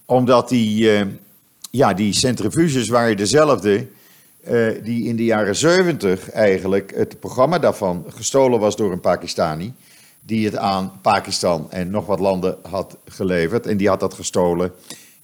Omdat 0.04 0.48
die, 0.48 0.90
ja, 1.70 1.94
die 1.94 2.12
centrifuges 2.12 2.88
waren 2.88 3.16
dezelfde 3.16 3.86
die 4.82 5.08
in 5.08 5.16
de 5.16 5.24
jaren 5.24 5.56
70 5.56 6.30
eigenlijk 6.30 6.92
het 6.94 7.20
programma 7.20 7.58
daarvan 7.58 8.04
gestolen 8.08 8.60
was 8.60 8.76
door 8.76 8.92
een 8.92 9.00
Pakistani. 9.00 9.72
Die 10.20 10.44
het 10.44 10.56
aan 10.56 10.92
Pakistan 11.02 11.70
en 11.70 11.90
nog 11.90 12.06
wat 12.06 12.18
landen 12.18 12.56
had 12.62 12.96
geleverd. 13.04 13.66
En 13.66 13.76
die 13.76 13.88
had 13.88 14.00
dat 14.00 14.14
gestolen 14.14 14.72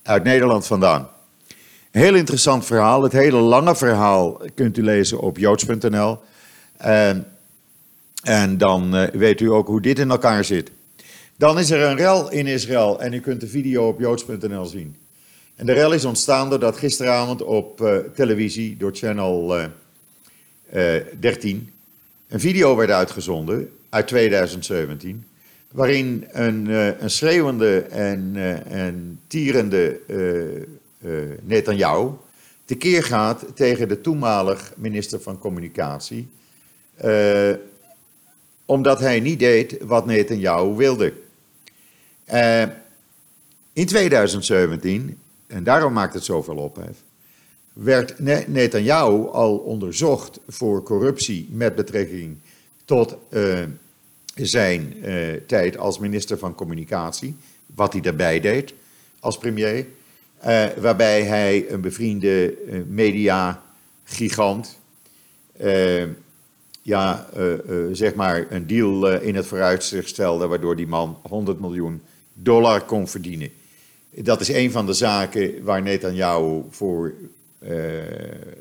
uit 0.02 0.25
Nederland 0.25 0.66
vandaan. 0.66 1.08
Heel 1.95 2.15
interessant 2.15 2.65
verhaal. 2.65 3.03
Het 3.03 3.13
hele 3.13 3.37
lange 3.37 3.77
verhaal 3.77 4.41
kunt 4.55 4.79
u 4.79 4.83
lezen 4.83 5.21
op 5.21 5.39
joods.nl. 5.39 6.19
En, 6.77 7.27
en 8.23 8.59
dan 8.59 8.97
uh, 8.97 9.09
weet 9.09 9.41
u 9.41 9.51
ook 9.51 9.67
hoe 9.67 9.81
dit 9.81 9.99
in 9.99 10.11
elkaar 10.11 10.45
zit. 10.45 10.71
Dan 11.37 11.59
is 11.59 11.71
er 11.71 11.83
een 11.83 11.97
rel 11.97 12.31
in 12.31 12.47
Israël 12.47 13.01
en 13.01 13.13
u 13.13 13.21
kunt 13.21 13.41
de 13.41 13.47
video 13.47 13.89
op 13.89 14.01
joods.nl 14.01 14.65
zien. 14.65 14.97
En 15.57 15.67
de 15.67 15.73
rel 15.73 15.93
is 15.93 16.05
ontstaan 16.05 16.51
doordat 16.51 16.77
gisteravond 16.77 17.43
op 17.43 17.81
uh, 17.81 17.97
televisie 18.15 18.77
door 18.77 18.95
channel 18.95 19.61
uh, 20.73 20.97
13 21.21 21.73
een 22.29 22.41
video 22.41 22.77
werd 22.77 22.91
uitgezonden 22.91 23.71
uit 23.89 24.07
2017. 24.07 25.25
Waarin 25.73 26.27
een, 26.31 26.69
een 27.03 27.11
schreeuwende 27.11 27.81
en, 27.81 28.33
en 28.69 29.21
tierende 29.27 30.01
Netanyahu 31.42 32.11
tekeer 32.64 33.04
gaat 33.04 33.44
tegen 33.54 33.88
de 33.88 34.00
toenmalig 34.00 34.73
minister 34.76 35.20
van 35.20 35.38
Communicatie, 35.38 36.28
uh, 37.04 37.50
omdat 38.64 39.00
hij 39.00 39.20
niet 39.20 39.38
deed 39.38 39.76
wat 39.82 40.06
Netanyahu 40.06 40.75
wilde. 40.75 41.12
Uh, 42.32 42.62
in 43.73 43.87
2017, 43.87 45.18
en 45.46 45.64
daarom 45.64 45.92
maakt 45.92 46.14
het 46.14 46.25
zoveel 46.25 46.56
ophef, 46.56 47.02
werd 47.73 48.18
Netanyahu 48.49 49.26
al 49.26 49.56
onderzocht 49.56 50.40
voor 50.49 50.82
corruptie 50.82 51.49
met 51.50 51.75
betrekking 51.75 52.37
tot 52.84 53.16
uh, 53.30 53.58
zijn 54.34 54.94
tijd 55.46 55.78
als 55.78 55.99
minister 55.99 56.38
van 56.38 56.54
Communicatie, 56.54 57.37
wat 57.66 57.92
hij 57.92 58.02
daarbij 58.02 58.40
deed 58.40 58.75
als 59.20 59.38
premier, 59.38 59.87
waarbij 60.81 61.23
hij 61.23 61.71
een 61.71 61.81
bevriende 61.81 62.55
media-gigant 62.89 64.79
ja, 66.85 67.27
uh, 67.37 67.53
uh, 67.69 67.89
zeg 67.93 68.15
maar 68.15 68.47
een 68.51 68.67
deal 68.67 69.13
in 69.13 69.35
het 69.35 69.47
vooruitzicht 69.47 70.09
stelde, 70.09 70.47
waardoor 70.47 70.77
die 70.77 70.87
man 70.87 71.19
100 71.23 71.61
miljoen 71.61 72.03
dollar 72.33 72.81
kon 72.81 73.09
verdienen. 73.09 73.51
Dat 74.11 74.41
is 74.41 74.49
een 74.49 74.71
van 74.71 74.87
de 74.87 74.93
zaken 74.93 75.63
waar 75.63 75.83
Netanyahu 75.83 76.63
voor 76.71 77.15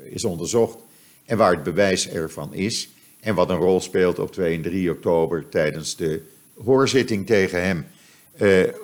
is 0.04 0.24
onderzocht 0.24 0.78
en 1.24 1.36
waar 1.36 1.52
het 1.52 1.62
bewijs 1.62 2.08
ervan 2.08 2.54
is. 2.54 2.88
En 3.20 3.34
wat 3.34 3.50
een 3.50 3.56
rol 3.56 3.80
speelt 3.80 4.18
op 4.18 4.32
2 4.32 4.54
en 4.54 4.62
3 4.62 4.90
oktober 4.90 5.48
tijdens 5.48 5.96
de 5.96 6.20
hoorzitting 6.64 7.26
tegen 7.26 7.62
hem. 7.62 7.86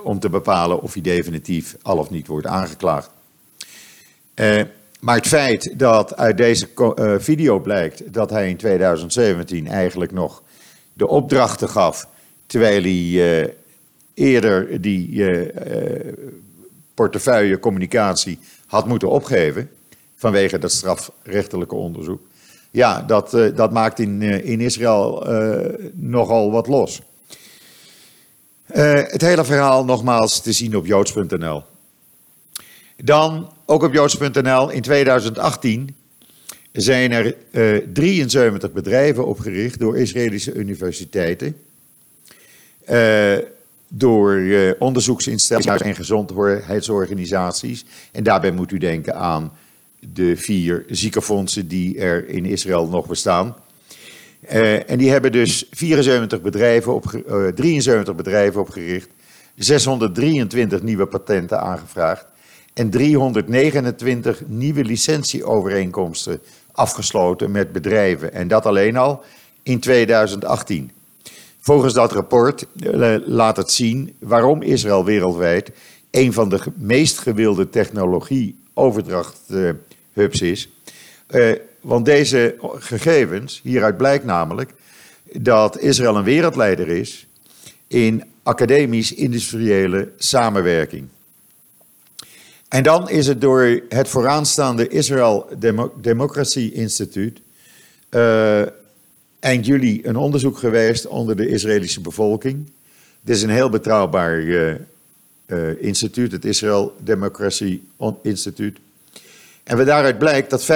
Om 0.03 0.19
te 0.19 0.29
bepalen 0.29 0.83
of 0.83 0.93
hij 0.93 1.03
definitief 1.03 1.77
al 1.83 1.99
of 1.99 2.11
niet 2.11 2.27
wordt 2.27 2.47
aangeklaagd. 2.47 3.11
Maar 5.01 5.17
het 5.17 5.27
feit 5.27 5.79
dat 5.79 6.17
uit 6.17 6.37
deze 6.37 6.69
uh, 6.77 7.15
video 7.19 7.61
blijkt 7.61 8.13
dat 8.13 8.31
hij 8.31 8.49
in 8.49 8.57
2017 8.57 9.67
eigenlijk 9.67 10.13
nog 10.13 10.43
de 10.93 11.09
opdrachten 11.09 11.69
gaf, 11.69 12.09
terwijl 12.47 12.83
hij 12.83 13.43
uh, 13.43 13.49
eerder 14.15 14.81
die 14.81 15.09
uh, 15.09 16.13
portefeuille 16.95 17.59
communicatie 17.59 18.39
had 18.67 18.87
moeten 18.87 19.11
opgeven 19.11 19.71
vanwege 20.17 20.59
dat 20.59 20.73
strafrechtelijke 20.73 21.75
onderzoek. 21.75 22.21
Ja, 22.71 23.03
dat, 23.03 23.31
dat 23.31 23.73
maakt 23.73 23.99
in, 23.99 24.23
in 24.23 24.61
Israël 24.61 25.25
nogal 25.95 26.51
wat 26.51 26.67
los. 26.67 27.03
Het 28.73 29.21
hele 29.21 29.45
verhaal 29.45 29.85
nogmaals 29.85 30.41
te 30.41 30.53
zien 30.53 30.77
op 30.77 30.87
joods.nl. 30.87 31.63
Dan, 32.97 33.53
ook 33.67 33.83
op 33.83 33.93
joods.nl, 33.93 34.71
in 34.71 34.83
2018 34.83 35.95
zijn 36.73 37.13
er 37.13 37.35
uh, 37.51 37.77
eh, 37.77 37.83
73 37.93 38.73
bedrijven 38.73 39.27
opgericht 39.27 39.79
door 39.79 39.99
Israëlische 39.99 40.53
universiteiten. 40.53 41.57
Uh, 42.91 43.37
door 43.89 44.35
uh, 44.35 44.73
onderzoeksinstellingen 44.79 45.81
en 45.81 45.95
gezondheidsorganisaties. 45.95 47.85
En 48.13 48.23
daarbij 48.23 48.51
moet 48.51 48.73
u 48.73 48.79
denken 48.79 49.15
aan 49.15 49.53
de 50.15 50.37
vier 50.37 50.85
ziekenfondsen 50.89 51.69
die 51.69 51.99
er 51.99 52.29
in 52.29 52.45
Israël 52.45 52.89
nog 52.89 53.07
bestaan. 53.07 53.57
En 54.87 54.99
die 54.99 55.11
hebben 55.11 55.33
dus 55.33 55.67
74 55.71 56.41
bedrijven 56.41 56.95
op, 56.95 57.23
73 57.55 58.15
bedrijven 58.15 58.61
opgericht, 58.61 59.09
623 59.55 60.83
nieuwe 60.83 61.07
patenten 61.07 61.61
aangevraagd 61.61 62.27
en 62.75 62.91
329 62.91 64.43
nieuwe 64.47 64.85
licentieovereenkomsten 64.85 66.41
afgesloten 66.73 67.51
met 67.51 67.73
bedrijven. 67.73 68.33
En 68.33 68.49
dat 68.49 68.67
alleen 68.67 68.97
al 68.97 69.23
in 69.63 69.81
2018. 69.81 70.91
Volgens 71.61 71.95
dat 71.95 72.13
rapport 72.13 72.67
eh, 72.77 73.15
laat 73.25 73.57
het 73.57 73.71
zien 73.71 74.15
waarom 74.19 74.63
Israël 74.63 75.05
wereldwijd 75.05 75.71
een 76.11 76.33
van 76.33 76.49
de 76.49 76.61
meest 76.75 77.19
gewilde 77.19 77.69
technologie-overdrachthubs 77.69 80.41
is. 80.41 80.69
Want 81.81 82.05
deze 82.05 82.57
gegevens, 82.79 83.61
hieruit 83.63 83.97
blijkt 83.97 84.25
namelijk 84.25 84.73
dat 85.33 85.79
Israël 85.79 86.17
een 86.17 86.25
wereldleider 86.25 86.89
is 86.89 87.27
in 87.87 88.25
academisch-industriële 88.43 90.09
samenwerking. 90.17 91.09
En 92.69 92.83
dan 92.83 93.09
is 93.09 93.27
het 93.27 93.41
door 93.41 93.81
het 93.89 94.09
vooraanstaande 94.09 94.89
Israel 94.89 95.49
Demo 95.59 95.95
Democracy 96.01 96.71
Instituut 96.75 97.41
uh, 98.11 98.63
eind 99.41 99.67
juli 99.67 100.01
een 100.05 100.17
onderzoek 100.17 100.59
geweest 100.59 101.07
onder 101.07 101.37
de 101.37 101.49
Israëlische 101.49 102.01
bevolking. 102.01 102.71
Dit 103.21 103.37
is 103.37 103.43
een 103.43 103.51
heel 103.51 103.71
betrouwbaar 103.71 104.39
uh, 104.39 104.75
uh, 105.47 105.83
instituut, 105.83 106.33
het 106.33 106.45
Israel 106.45 106.97
Democracy 107.05 107.81
Instituut. 108.23 108.79
En 109.71 109.85
daaruit 109.85 110.19
blijkt 110.19 110.51
dat 110.51 110.63
45% 110.63 110.67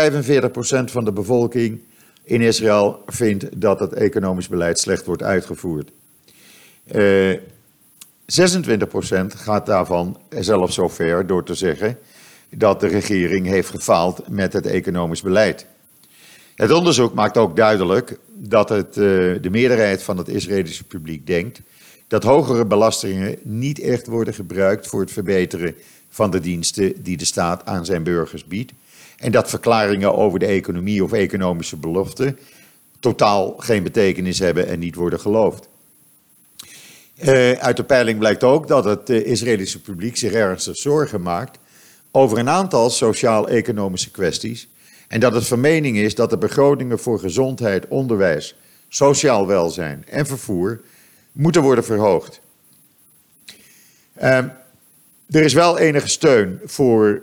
van 0.84 1.04
de 1.04 1.12
bevolking 1.12 1.80
in 2.22 2.40
Israël 2.40 3.02
vindt 3.06 3.60
dat 3.60 3.80
het 3.80 3.92
economisch 3.92 4.48
beleid 4.48 4.78
slecht 4.78 5.04
wordt 5.04 5.22
uitgevoerd. 5.22 5.90
26% 6.92 6.96
gaat 9.26 9.66
daarvan 9.66 10.18
zelfs 10.28 10.74
zo 10.74 10.88
ver 10.88 11.26
door 11.26 11.44
te 11.44 11.54
zeggen 11.54 11.98
dat 12.50 12.80
de 12.80 12.86
regering 12.86 13.46
heeft 13.46 13.70
gefaald 13.70 14.28
met 14.28 14.52
het 14.52 14.66
economisch 14.66 15.22
beleid. 15.22 15.66
Het 16.54 16.70
onderzoek 16.70 17.14
maakt 17.14 17.36
ook 17.36 17.56
duidelijk 17.56 18.18
dat 18.32 18.68
het, 18.68 18.88
uh, 18.88 18.94
de 19.40 19.50
meerderheid 19.50 20.02
van 20.02 20.16
het 20.16 20.28
Israëlische 20.28 20.84
publiek 20.84 21.26
denkt 21.26 21.60
dat 22.08 22.22
hogere 22.22 22.66
belastingen 22.66 23.38
niet 23.42 23.80
echt 23.80 24.06
worden 24.06 24.34
gebruikt 24.34 24.86
voor 24.86 25.00
het 25.00 25.12
verbeteren 25.12 25.74
van 26.08 26.30
de 26.30 26.40
diensten 26.40 27.02
die 27.02 27.16
de 27.16 27.24
staat 27.24 27.66
aan 27.66 27.84
zijn 27.84 28.02
burgers 28.02 28.44
biedt. 28.44 28.72
En 29.16 29.32
dat 29.32 29.50
verklaringen 29.50 30.14
over 30.14 30.38
de 30.38 30.46
economie 30.46 31.04
of 31.04 31.12
economische 31.12 31.76
beloften 31.76 32.38
totaal 33.00 33.54
geen 33.58 33.82
betekenis 33.82 34.38
hebben 34.38 34.66
en 34.66 34.78
niet 34.78 34.94
worden 34.94 35.20
geloofd. 35.20 35.68
Uh, 37.22 37.52
uit 37.52 37.76
de 37.76 37.84
peiling 37.84 38.18
blijkt 38.18 38.44
ook 38.44 38.68
dat 38.68 38.84
het 38.84 39.10
uh, 39.10 39.26
Israëlische 39.26 39.80
publiek 39.80 40.16
zich 40.16 40.32
ernstig 40.32 40.76
zorgen 40.76 41.22
maakt 41.22 41.58
over 42.10 42.38
een 42.38 42.48
aantal 42.48 42.90
sociaal-economische 42.90 44.10
kwesties. 44.10 44.68
En 45.08 45.20
dat 45.20 45.34
het 45.34 45.46
van 45.46 45.60
mening 45.60 45.96
is 45.96 46.14
dat 46.14 46.30
de 46.30 46.38
begrotingen 46.38 46.98
voor 46.98 47.18
gezondheid, 47.18 47.88
onderwijs, 47.88 48.56
sociaal 48.88 49.46
welzijn 49.46 50.04
en 50.08 50.26
vervoer 50.26 50.80
moeten 51.32 51.62
worden 51.62 51.84
verhoogd. 51.84 52.40
Uh, 54.16 54.36
er 55.30 55.42
is 55.42 55.52
wel 55.52 55.78
enige 55.78 56.08
steun 56.08 56.60
voor 56.64 57.22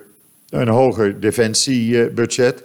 een 0.52 0.68
hoger 0.68 1.20
defensiebudget. 1.20 2.64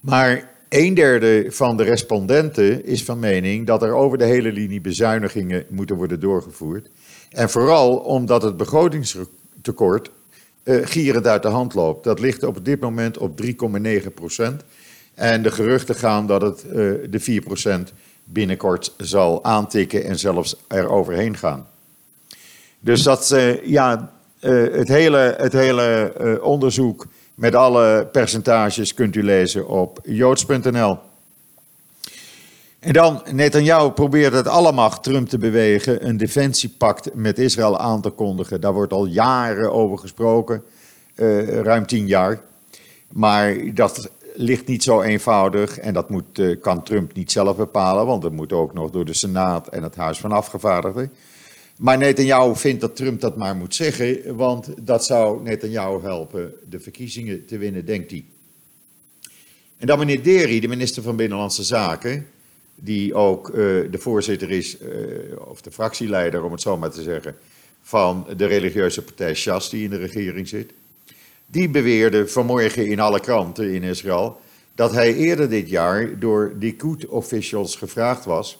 Maar 0.00 0.48
een 0.68 0.94
derde 0.94 1.46
van 1.48 1.76
de 1.76 1.82
respondenten 1.82 2.84
is 2.84 3.04
van 3.04 3.18
mening 3.18 3.66
dat 3.66 3.82
er 3.82 3.94
over 3.94 4.18
de 4.18 4.24
hele 4.24 4.52
linie 4.52 4.80
bezuinigingen 4.80 5.64
moeten 5.68 5.96
worden 5.96 6.20
doorgevoerd. 6.20 6.88
En 7.30 7.50
vooral 7.50 7.96
omdat 7.96 8.42
het 8.42 8.56
begrotingstekort 8.56 10.10
uh, 10.64 10.86
gierend 10.86 11.26
uit 11.26 11.42
de 11.42 11.48
hand 11.48 11.74
loopt. 11.74 12.04
Dat 12.04 12.20
ligt 12.20 12.42
op 12.42 12.64
dit 12.64 12.80
moment 12.80 13.18
op 13.18 13.42
3,9 13.42 14.14
procent. 14.14 14.62
En 15.14 15.42
de 15.42 15.50
geruchten 15.50 15.94
gaan 15.94 16.26
dat 16.26 16.42
het 16.42 16.64
uh, 16.64 16.72
de 17.10 17.20
4 17.20 17.42
procent 17.42 17.92
binnenkort 18.24 18.94
zal 18.96 19.44
aantikken 19.44 20.04
en 20.04 20.18
zelfs 20.18 20.56
er 20.68 20.88
overheen 20.88 21.36
gaan. 21.36 21.66
Dus 22.80 23.02
dat, 23.02 23.30
uh, 23.30 23.66
ja, 23.66 24.12
het 24.40 24.88
hele, 24.88 25.34
het 25.38 25.52
hele 25.52 26.38
onderzoek 26.42 27.06
met 27.34 27.54
alle 27.54 28.08
percentages 28.12 28.94
kunt 28.94 29.16
u 29.16 29.22
lezen 29.22 29.68
op 29.68 30.00
joods.nl. 30.04 30.98
En 32.80 32.92
dan, 32.92 33.22
Netanyahu 33.32 33.90
probeert 33.90 34.32
het 34.32 34.48
allemaal 34.48 35.00
Trump 35.00 35.28
te 35.28 35.38
bewegen 35.38 36.06
een 36.06 36.16
defensiepact 36.16 37.14
met 37.14 37.38
Israël 37.38 37.78
aan 37.78 38.00
te 38.00 38.10
kondigen. 38.10 38.60
Daar 38.60 38.72
wordt 38.72 38.92
al 38.92 39.06
jaren 39.06 39.72
over 39.72 39.98
gesproken, 39.98 40.62
uh, 41.14 41.48
ruim 41.60 41.86
tien 41.86 42.06
jaar. 42.06 42.40
Maar 43.08 43.74
dat 43.74 44.10
ligt 44.34 44.66
niet 44.66 44.82
zo 44.82 45.00
eenvoudig 45.00 45.78
en 45.78 45.94
dat 45.94 46.10
moet, 46.10 46.58
kan 46.60 46.82
Trump 46.82 47.14
niet 47.14 47.32
zelf 47.32 47.56
bepalen, 47.56 48.06
want 48.06 48.22
dat 48.22 48.32
moet 48.32 48.52
ook 48.52 48.74
nog 48.74 48.90
door 48.90 49.04
de 49.04 49.14
Senaat 49.14 49.68
en 49.68 49.82
het 49.82 49.96
Huis 49.96 50.18
van 50.18 50.32
Afgevaardigden. 50.32 51.12
Maar 51.80 51.98
Netanyahu 51.98 52.56
vindt 52.56 52.80
dat 52.80 52.96
Trump 52.96 53.20
dat 53.20 53.36
maar 53.36 53.56
moet 53.56 53.74
zeggen, 53.74 54.36
want 54.36 54.68
dat 54.80 55.04
zou 55.04 55.42
Netanyahu 55.42 56.02
helpen 56.02 56.54
de 56.68 56.80
verkiezingen 56.80 57.46
te 57.46 57.58
winnen, 57.58 57.84
denkt 57.84 58.10
hij. 58.10 58.24
En 59.76 59.86
dan 59.86 59.98
meneer 59.98 60.22
Deri, 60.22 60.60
de 60.60 60.68
minister 60.68 61.02
van 61.02 61.16
Binnenlandse 61.16 61.64
Zaken, 61.64 62.26
die 62.74 63.14
ook 63.14 63.48
uh, 63.48 63.54
de 63.90 63.98
voorzitter 63.98 64.50
is, 64.50 64.80
uh, 64.80 64.88
of 65.48 65.60
de 65.60 65.70
fractieleider 65.70 66.44
om 66.44 66.52
het 66.52 66.60
zo 66.60 66.76
maar 66.76 66.90
te 66.90 67.02
zeggen, 67.02 67.36
van 67.82 68.26
de 68.36 68.46
religieuze 68.46 69.02
partij 69.02 69.34
Shas 69.34 69.70
die 69.70 69.84
in 69.84 69.90
de 69.90 69.96
regering 69.96 70.48
zit. 70.48 70.72
Die 71.46 71.68
beweerde 71.68 72.28
vanmorgen 72.28 72.86
in 72.86 73.00
alle 73.00 73.20
kranten 73.20 73.74
in 73.74 73.82
Israël 73.82 74.40
dat 74.74 74.92
hij 74.92 75.14
eerder 75.14 75.48
dit 75.48 75.68
jaar 75.68 76.18
door 76.18 76.52
Likud-officials 76.58 77.76
gevraagd 77.76 78.24
was 78.24 78.58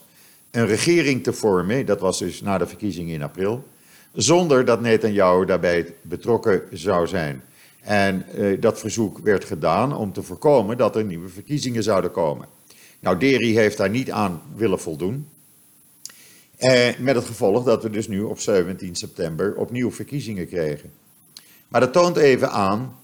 een 0.50 0.66
regering 0.66 1.23
te 1.23 1.33
vormen, 1.33 1.87
dat 1.87 2.00
was 2.00 2.19
dus 2.19 2.40
na 2.40 2.59
de 2.59 2.66
verkiezingen 2.66 3.14
in 3.14 3.23
april, 3.23 3.64
zonder 4.12 4.64
dat 4.64 4.80
Netanyahu 4.80 5.45
daarbij 5.45 5.95
betrokken 6.02 6.62
zou 6.73 7.07
zijn. 7.07 7.42
En 7.80 8.25
uh, 8.35 8.61
dat 8.61 8.78
verzoek 8.78 9.19
werd 9.19 9.45
gedaan 9.45 9.97
om 9.97 10.12
te 10.12 10.23
voorkomen 10.23 10.76
dat 10.76 10.97
er 10.97 11.04
nieuwe 11.04 11.28
verkiezingen 11.28 11.82
zouden 11.82 12.10
komen. 12.10 12.47
Nou, 13.00 13.19
Deri 13.19 13.56
heeft 13.56 13.76
daar 13.76 13.91
niet 13.91 14.10
aan 14.10 14.43
willen 14.56 14.80
voldoen. 14.80 15.26
Eh, 16.56 16.99
met 16.99 17.15
het 17.15 17.25
gevolg 17.25 17.65
dat 17.65 17.82
we 17.82 17.91
dus 17.91 18.08
nu 18.08 18.21
op 18.21 18.41
17 18.41 18.95
september 18.95 19.54
opnieuw 19.56 19.91
verkiezingen 19.91 20.49
kregen. 20.49 20.93
Maar 21.69 21.80
dat 21.80 21.93
toont 21.93 22.17
even 22.17 22.50
aan 22.50 22.97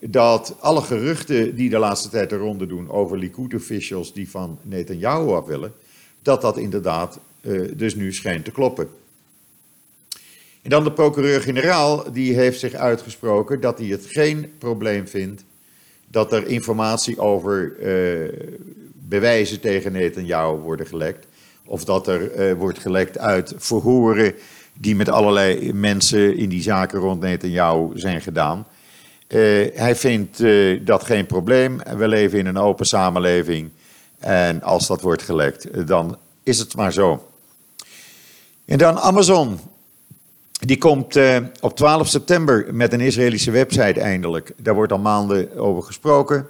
dat 0.00 0.56
alle 0.60 0.82
geruchten 0.82 1.54
die 1.54 1.70
de 1.70 1.78
laatste 1.78 2.08
tijd 2.08 2.32
er 2.32 2.38
ronde 2.38 2.66
doen 2.66 2.90
over 2.90 3.18
Likud-officials 3.18 4.12
die 4.12 4.30
van 4.30 4.58
Netanyahu 4.62 5.30
af 5.30 5.46
willen, 5.46 5.72
dat 6.22 6.40
dat 6.40 6.58
inderdaad 6.58 7.18
uh, 7.40 7.72
dus 7.76 7.94
nu 7.94 8.12
schijnt 8.12 8.44
te 8.44 8.50
kloppen. 8.50 8.88
En 10.62 10.70
dan 10.70 10.84
de 10.84 10.92
procureur-generaal, 10.92 12.12
die 12.12 12.34
heeft 12.34 12.60
zich 12.60 12.74
uitgesproken 12.74 13.60
dat 13.60 13.78
hij 13.78 13.86
het 13.86 14.06
geen 14.06 14.52
probleem 14.58 15.08
vindt 15.08 15.44
dat 16.06 16.32
er 16.32 16.46
informatie 16.46 17.18
over 17.18 17.72
uh, 17.80 18.32
bewijzen 18.92 19.60
tegen 19.60 19.92
Netanyahu 19.92 20.56
worden 20.56 20.86
gelekt. 20.86 21.26
Of 21.64 21.84
dat 21.84 22.06
er 22.06 22.50
uh, 22.50 22.58
wordt 22.58 22.78
gelekt 22.78 23.18
uit 23.18 23.54
verhoren 23.56 24.34
die 24.74 24.96
met 24.96 25.08
allerlei 25.08 25.72
mensen 25.72 26.36
in 26.36 26.48
die 26.48 26.62
zaken 26.62 26.98
rond 26.98 27.20
Netanyahu 27.20 27.90
zijn 27.94 28.20
gedaan. 28.20 28.66
Hij 29.74 29.96
vindt 29.96 30.42
dat 30.86 31.04
geen 31.04 31.26
probleem. 31.26 31.78
We 31.96 32.08
leven 32.08 32.38
in 32.38 32.46
een 32.46 32.58
open 32.58 32.86
samenleving. 32.86 33.70
En 34.22 34.62
als 34.62 34.86
dat 34.86 35.00
wordt 35.00 35.22
gelekt, 35.22 35.86
dan 35.86 36.18
is 36.42 36.58
het 36.58 36.76
maar 36.76 36.92
zo. 36.92 37.28
En 38.64 38.78
dan 38.78 38.98
Amazon. 38.98 39.58
Die 40.52 40.78
komt 40.78 41.16
uh, 41.16 41.36
op 41.60 41.76
12 41.76 42.08
september 42.08 42.66
met 42.74 42.92
een 42.92 43.00
Israëlische 43.00 43.50
website 43.50 44.00
eindelijk. 44.00 44.52
Daar 44.56 44.74
wordt 44.74 44.92
al 44.92 44.98
maanden 44.98 45.56
over 45.56 45.82
gesproken. 45.82 46.46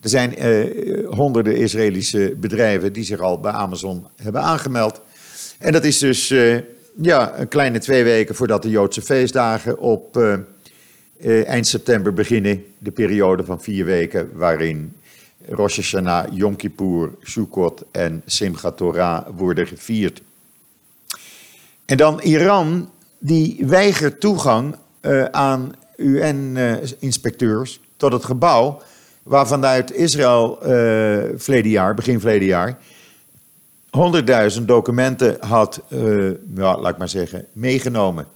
Er 0.00 0.08
zijn 0.08 0.46
uh, 0.46 1.08
honderden 1.08 1.56
Israëlische 1.56 2.34
bedrijven 2.36 2.92
die 2.92 3.04
zich 3.04 3.20
al 3.20 3.40
bij 3.40 3.52
Amazon 3.52 4.06
hebben 4.16 4.42
aangemeld. 4.42 5.00
En 5.58 5.72
dat 5.72 5.84
is 5.84 5.98
dus 5.98 6.30
uh, 6.30 6.58
ja, 7.02 7.38
een 7.38 7.48
kleine 7.48 7.78
twee 7.78 8.04
weken 8.04 8.34
voordat 8.34 8.62
de 8.62 8.70
Joodse 8.70 9.02
feestdagen 9.02 9.78
op 9.78 10.18
eind 11.46 11.66
september 11.66 12.12
beginnen. 12.12 12.64
De 12.78 12.90
periode 12.90 13.44
van 13.44 13.62
vier 13.62 13.84
weken 13.84 14.30
waarin 14.32 14.92
Rosh 15.48 15.76
Hashanah, 15.76 16.26
Yom 16.32 16.56
Kippur, 16.56 17.10
Sukkot 17.22 17.84
en 17.90 18.22
Simchat 18.26 18.76
Torah 18.76 19.26
worden 19.36 19.66
gevierd. 19.66 20.22
En 21.84 21.96
dan 21.96 22.20
Iran, 22.20 22.90
die 23.18 23.56
weigert 23.66 24.20
toegang 24.20 24.76
uh, 25.00 25.24
aan 25.24 25.74
UN-inspecteurs 25.96 27.80
tot 27.96 28.12
het 28.12 28.24
gebouw 28.24 28.82
waar 29.22 29.46
vanuit 29.46 29.92
Israël 29.92 30.58
uh, 30.66 31.62
jaar, 31.62 31.94
begin 31.94 32.20
verleden 32.20 32.46
jaar, 32.46 32.78
100.000 34.58 34.62
documenten 34.64 35.36
had, 35.40 35.80
ja, 36.54 36.78
laat 36.78 36.92
ik 36.92 36.98
maar 36.98 37.08
zeggen, 37.08 37.46
meegenomen. 37.52 38.26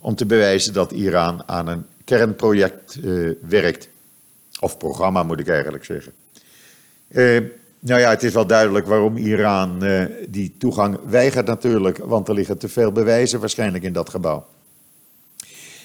Om 0.00 0.14
te 0.14 0.26
bewijzen 0.26 0.72
dat 0.72 0.92
Iran 0.92 1.42
aan 1.48 1.66
een 1.66 1.86
kernproject 2.04 2.98
werkt. 3.48 3.88
Of 4.60 4.78
programma 4.78 5.22
moet 5.22 5.40
ik 5.40 5.48
eigenlijk 5.48 5.84
zeggen. 5.84 6.12
Uh, 7.12 7.40
nou 7.78 8.00
ja, 8.00 8.10
het 8.10 8.22
is 8.22 8.32
wel 8.32 8.46
duidelijk 8.46 8.86
waarom 8.86 9.16
Iran 9.16 9.84
uh, 9.84 10.04
die 10.28 10.54
toegang 10.58 10.98
weigert 11.06 11.46
natuurlijk, 11.46 11.98
want 11.98 12.28
er 12.28 12.34
liggen 12.34 12.58
te 12.58 12.68
veel 12.68 12.92
bewijzen 12.92 13.40
waarschijnlijk 13.40 13.84
in 13.84 13.92
dat 13.92 14.10
gebouw. 14.10 14.46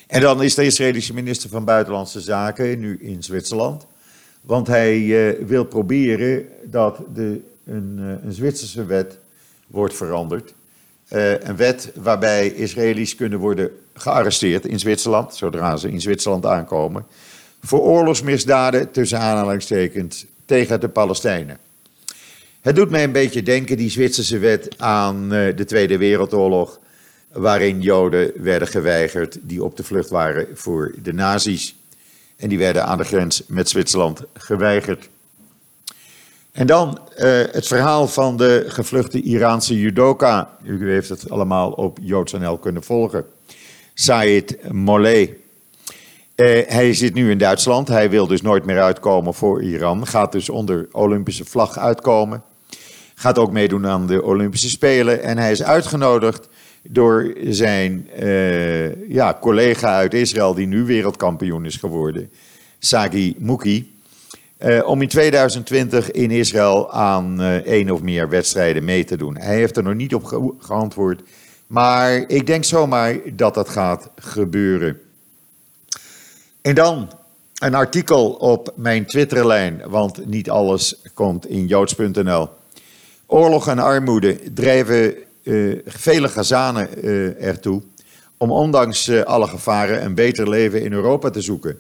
En 0.08 0.22
dan 0.22 0.44
is 0.44 0.56
de 0.56 0.66
Israëlische 0.66 1.14
minister 1.14 1.50
van 1.50 1.66
Buitenlandse 1.66 2.22
Zaken 2.22 2.80
nu 2.80 2.98
in 3.02 3.24
Zwitserland, 3.24 3.86
want 4.42 4.68
hij 4.68 5.00
uh, 5.00 5.46
wil 5.48 5.66
proberen 5.66 6.46
dat 6.64 7.00
de, 7.14 7.42
een, 7.66 8.20
een 8.24 8.34
Zwitserse 8.34 8.86
wet 8.86 9.18
wordt 9.68 9.96
veranderd. 9.96 10.54
een 11.08 11.56
wet 11.56 11.92
waarbij 11.96 12.48
Israëli's 12.48 13.16
kunnen 13.16 13.40
worden 13.40 13.72
gearresteerd 13.94 14.66
in 14.66 14.80
Zwitserland, 14.80 15.36
zodra 15.36 15.78
ze 15.78 15.92
in 15.92 16.02
Zwitserland 16.02 16.46
aankomen, 16.46 17.06
voor 17.62 17.80
oorlogsmisdaden 17.80 18.92
tussen 18.92 19.20
aanhalingstekens 19.20 20.26
tegen 20.48 20.80
de 20.80 20.90
Palestijnen. 20.90 21.58
Het 22.62 22.76
doet 22.76 22.90
mij 22.90 23.04
een 23.04 23.12
beetje 23.12 23.44
denken, 23.44 23.78
die 23.78 23.90
Zwitserse 23.90 24.38
wet, 24.38 24.70
aan 24.78 25.34
eh, 25.34 25.56
de 25.56 25.66
Tweede 25.66 25.98
Wereldoorlog, 25.98 26.80
waarin 27.32 27.82
Joden 27.82 28.32
werden 28.36 28.68
geweigerd 28.68 29.38
die 29.42 29.64
op 29.64 29.78
de 29.78 29.84
vlucht 29.84 30.10
waren 30.10 30.48
voor 30.54 30.96
de 31.04 31.14
nazi's. 31.14 31.76
En 32.36 32.50
die 32.50 32.58
werden 32.58 32.86
aan 32.86 32.98
de 32.98 33.04
grens 33.04 33.44
met 33.48 33.70
Zwitserland 33.70 34.22
geweigerd. 34.34 35.10
En 36.52 36.68
dan 36.68 37.00
uh, 37.18 37.24
het 37.52 37.68
verhaal 37.68 38.08
van 38.08 38.38
de 38.38 38.64
gevluchte 38.68 39.22
Iraanse 39.22 39.80
judoka. 39.80 40.58
U 40.64 40.92
heeft 40.92 41.10
het 41.10 41.30
allemaal 41.30 41.72
op 41.72 41.98
JoodsNL 42.02 42.58
kunnen 42.58 42.84
volgen. 42.84 43.26
Said 43.94 44.72
Moleh. 44.72 45.30
Uh, 46.38 46.62
hij 46.68 46.94
zit 46.94 47.14
nu 47.14 47.32
in 47.32 47.38
Duitsland. 47.38 47.88
Hij 47.88 48.10
wil 48.10 48.28
dus 48.28 48.42
nooit 48.42 48.66
meer 48.66 48.82
uitkomen 48.82 49.34
voor 49.34 49.62
Iran. 49.62 50.08
Gaat 50.08 50.32
dus 50.32 50.50
onder 50.50 50.88
Olympische 50.92 51.46
vlag 51.46 51.78
uitkomen. 51.78 52.44
Gaat 53.16 53.38
ook 53.38 53.52
meedoen 53.52 53.88
aan 53.88 54.08
de 54.08 54.24
Olympische 54.24 54.70
Spelen. 54.70 55.24
En 55.24 55.38
hij 55.38 55.52
is 55.52 55.64
uitgenodigd 55.64 56.50
door 56.84 57.34
zijn 57.44 58.10
uh, 58.20 59.10
ja, 59.10 59.38
collega 59.42 59.96
uit 59.96 60.14
Israël, 60.14 60.54
die 60.54 60.68
nu 60.68 60.84
wereldkampioen 60.84 61.66
is 61.66 61.76
geworden, 61.76 62.30
Sagi 62.80 63.36
Muki. 63.38 63.96
Uh, 64.66 64.88
om 64.88 65.02
in 65.02 65.08
2020 65.08 66.12
in 66.12 66.32
Israël 66.32 66.92
aan 66.92 67.42
één 67.42 67.90
of 67.90 68.02
meer 68.02 68.30
wedstrijden 68.30 68.84
mee 68.84 69.04
te 69.04 69.18
doen. 69.18 69.38
Hij 69.38 69.56
heeft 69.56 69.78
er 69.78 69.84
nog 69.84 69.96
niet 69.96 70.16
op 70.16 70.24
ge 70.24 70.54
geantwoord, 70.60 71.22
maar 71.68 72.14
ik 72.14 72.48
denk 72.48 72.64
zomaar 72.64 73.16
dat 73.34 73.54
dat 73.54 73.70
gaat 73.70 74.10
gebeuren. 74.16 75.02
En 76.68 76.76
dan 76.76 77.10
een 77.60 77.76
artikel 77.76 78.30
op 78.30 78.74
mijn 78.76 79.06
Twitterlijn, 79.06 79.82
want 79.86 80.26
niet 80.26 80.50
alles 80.50 81.02
komt 81.14 81.50
in 81.50 81.68
joods.nl. 81.68 82.50
Oorlog 83.26 83.68
en 83.68 83.80
armoede 83.80 84.54
drijven 84.54 85.16
uh, 85.44 85.80
vele 85.86 86.28
Gazanen 86.28 86.90
uh, 87.06 87.44
ertoe 87.44 87.82
om 88.38 88.52
ondanks 88.52 89.08
uh, 89.08 89.22
alle 89.22 89.48
gevaren 89.48 90.06
een 90.06 90.14
beter 90.14 90.50
leven 90.50 90.84
in 90.84 90.94
Europa 90.94 91.30
te 91.30 91.42
zoeken. 91.42 91.80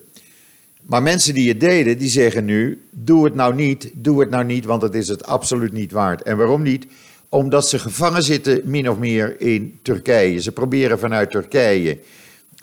Maar 0.81 1.03
mensen 1.03 1.33
die 1.33 1.49
het 1.49 1.59
deden, 1.59 1.97
die 1.97 2.09
zeggen 2.09 2.45
nu: 2.45 2.81
doe 2.91 3.25
het 3.25 3.35
nou 3.35 3.55
niet, 3.55 3.91
doe 3.93 4.19
het 4.19 4.29
nou 4.29 4.45
niet, 4.45 4.65
want 4.65 4.81
het 4.81 4.95
is 4.95 5.07
het 5.07 5.25
absoluut 5.25 5.73
niet 5.73 5.91
waard. 5.91 6.21
En 6.21 6.37
waarom 6.37 6.61
niet? 6.61 6.87
Omdat 7.29 7.67
ze 7.67 7.79
gevangen 7.79 8.23
zitten, 8.23 8.61
min 8.63 8.89
of 8.89 8.97
meer, 8.97 9.41
in 9.41 9.79
Turkije. 9.81 10.41
Ze 10.41 10.51
proberen 10.51 10.99
vanuit 10.99 11.31
Turkije, 11.31 11.99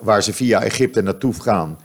waar 0.03 0.23
ze 0.23 0.33
via 0.33 0.63
Egypte 0.63 1.03
naartoe 1.03 1.35
gaan, 1.35 1.79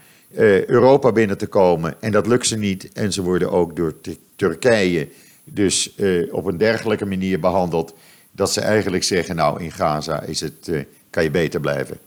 Europa 0.68 1.12
binnen 1.12 1.38
te 1.38 1.48
komen. 1.48 1.96
En 2.00 2.12
dat 2.12 2.28
lukt 2.28 2.48
ze 2.48 2.58
niet. 2.58 2.92
En 2.94 3.14
ze 3.14 3.22
worden 3.22 3.52
ook 3.52 3.76
door 3.76 3.94
Turkije 4.36 5.08
dus 5.44 5.96
op 6.32 6.46
een 6.46 6.58
dergelijke 6.58 7.06
manier 7.06 7.40
behandeld 7.40 7.94
dat 8.32 8.54
ze 8.54 8.62
eigenlijk 8.62 9.04
zeggen, 9.04 9.36
nou 9.36 9.64
in 9.64 9.72
Gaza 9.72 10.22
is 10.22 10.40
het, 10.40 10.68
uh, 10.68 10.84
kan 11.10 11.24
je 11.24 11.32
beter 11.32 11.60
blijven. 11.60 11.98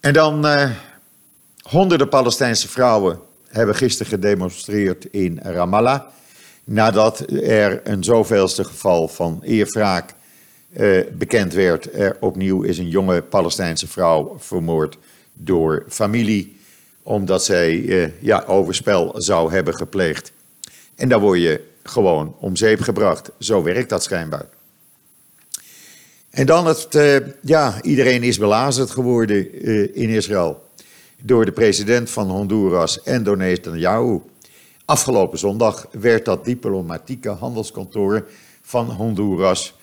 En 0.00 0.12
dan 0.12 0.46
honderden 1.62 2.08
Palestijnse 2.08 2.68
vrouwen 2.68 3.20
hebben 3.48 3.74
gisteren 3.74 4.12
gedemonstreerd 4.12 5.04
in 5.10 5.38
Ramallah. 5.42 6.00
Nadat 6.64 7.24
er 7.30 7.80
een 7.84 8.04
zoveelste 8.04 8.64
geval 8.64 9.08
van 9.08 9.40
eerwraak 9.42 10.14
bekend 11.12 11.52
werd. 11.52 11.94
Er 11.94 12.16
opnieuw 12.20 12.62
is 12.62 12.78
een 12.78 12.88
jonge 12.88 13.22
Palestijnse 13.22 13.86
vrouw 13.86 14.36
vermoord 14.38 14.98
door 15.32 15.84
familie. 15.88 16.57
Omdat 17.08 17.44
zij 17.44 18.12
ja, 18.20 18.44
overspel 18.46 19.14
zou 19.16 19.52
hebben 19.52 19.74
gepleegd. 19.74 20.32
En 20.96 21.08
dan 21.08 21.20
word 21.20 21.40
je 21.40 21.64
gewoon 21.82 22.34
om 22.40 22.56
zeep 22.56 22.80
gebracht. 22.80 23.30
Zo 23.38 23.62
werkt 23.62 23.88
dat 23.88 24.02
schijnbaar. 24.02 24.46
En 26.30 26.46
dan 26.46 26.66
het, 26.66 26.94
uh, 26.94 27.16
ja, 27.42 27.82
iedereen 27.82 28.22
is 28.22 28.38
belazerd 28.38 28.90
geworden 28.90 29.68
uh, 29.68 29.88
in 29.92 30.08
Israël 30.08 30.62
door 31.22 31.44
de 31.44 31.52
president 31.52 32.10
van 32.10 32.30
Honduras 32.30 33.02
en 33.02 33.22
door 33.22 33.36
Netanyahu. 33.36 34.20
Afgelopen 34.84 35.38
zondag 35.38 35.86
werd 35.90 36.24
dat 36.24 36.44
diplomatieke 36.44 37.28
handelskantoor 37.28 38.26
van 38.62 38.90
Honduras 38.90 39.76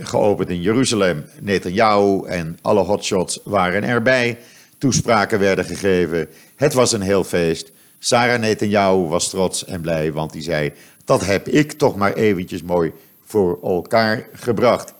geopend 0.00 0.48
in 0.48 0.60
Jeruzalem. 0.60 1.24
Netanyahu 1.40 2.26
en 2.26 2.58
alle 2.62 2.82
hotshots 2.82 3.40
waren 3.44 3.82
erbij. 3.82 4.38
Toespraken 4.78 5.38
werden 5.38 5.64
gegeven. 5.64 6.28
Het 6.56 6.72
was 6.72 6.92
een 6.92 7.02
heel 7.02 7.24
feest. 7.24 7.72
Sarah 7.98 8.40
Netanyahu 8.40 9.08
was 9.08 9.28
trots 9.28 9.64
en 9.64 9.80
blij, 9.80 10.12
want 10.12 10.32
die 10.32 10.42
zei: 10.42 10.72
Dat 11.04 11.26
heb 11.26 11.48
ik 11.48 11.72
toch 11.72 11.96
maar 11.96 12.12
eventjes 12.12 12.62
mooi 12.62 12.92
voor 13.24 13.58
elkaar 13.62 14.28
gebracht. 14.32 14.94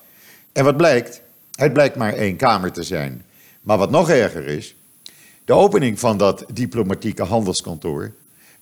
En 0.52 0.64
wat 0.64 0.76
blijkt? 0.76 1.22
Het 1.54 1.72
blijkt 1.72 1.96
maar 1.96 2.12
één 2.12 2.36
kamer 2.36 2.72
te 2.72 2.82
zijn. 2.82 3.24
Maar 3.60 3.78
wat 3.78 3.90
nog 3.90 4.10
erger 4.10 4.46
is, 4.46 4.74
de 5.44 5.52
opening 5.52 6.00
van 6.00 6.18
dat 6.18 6.44
diplomatieke 6.52 7.22
handelskantoor 7.22 8.12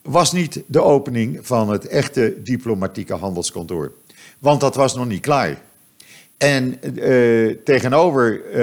was 0.01 0.31
niet 0.31 0.63
de 0.67 0.81
opening 0.81 1.39
van 1.41 1.69
het 1.69 1.87
echte 1.87 2.41
diplomatieke 2.43 3.13
handelskantoor. 3.13 3.91
Want 4.39 4.61
dat 4.61 4.75
was 4.75 4.95
nog 4.95 5.07
niet 5.07 5.21
klaar. 5.21 5.61
En 6.37 6.79
uh, 6.81 7.55
tegenover 7.63 8.45
uh, 8.45 8.53